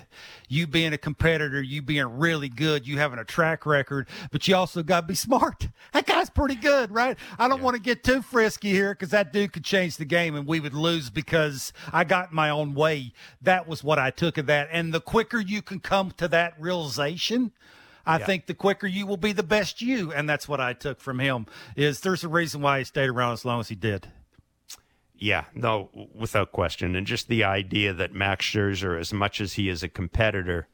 [0.48, 4.56] You being a competitor, you being really good, you having a track record, but you
[4.56, 5.68] also got to be smart.
[5.92, 7.16] That guy's pretty good, right?
[7.38, 10.36] I don't want to get too frisky here because that dude could change the game
[10.36, 13.14] and we would lose because I got my own way.
[13.40, 14.68] That was what I took of that.
[14.70, 17.52] And the quicker you can come to that realization.
[18.08, 18.24] I yeah.
[18.24, 20.12] think the quicker you will be the best you.
[20.12, 21.46] And that's what I took from him
[21.76, 24.08] is there's a reason why he stayed around as long as he did.
[25.14, 26.96] Yeah, no, without question.
[26.96, 30.68] And just the idea that Max Scherzer, as much as he is a competitor,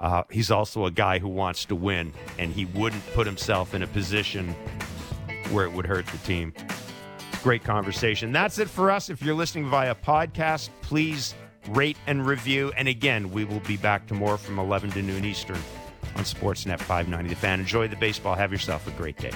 [0.00, 3.82] uh, he's also a guy who wants to win, and he wouldn't put himself in
[3.82, 4.54] a position
[5.50, 6.52] where it would hurt the team.
[7.42, 8.32] Great conversation.
[8.32, 9.10] That's it for us.
[9.10, 11.34] If you're listening via podcast, please
[11.68, 12.72] rate and review.
[12.76, 15.60] And again, we will be back tomorrow from 11 to noon Eastern
[16.18, 17.28] on Sportsnet 590.
[17.28, 18.34] The fan, enjoy the baseball.
[18.34, 19.32] Have yourself a great day.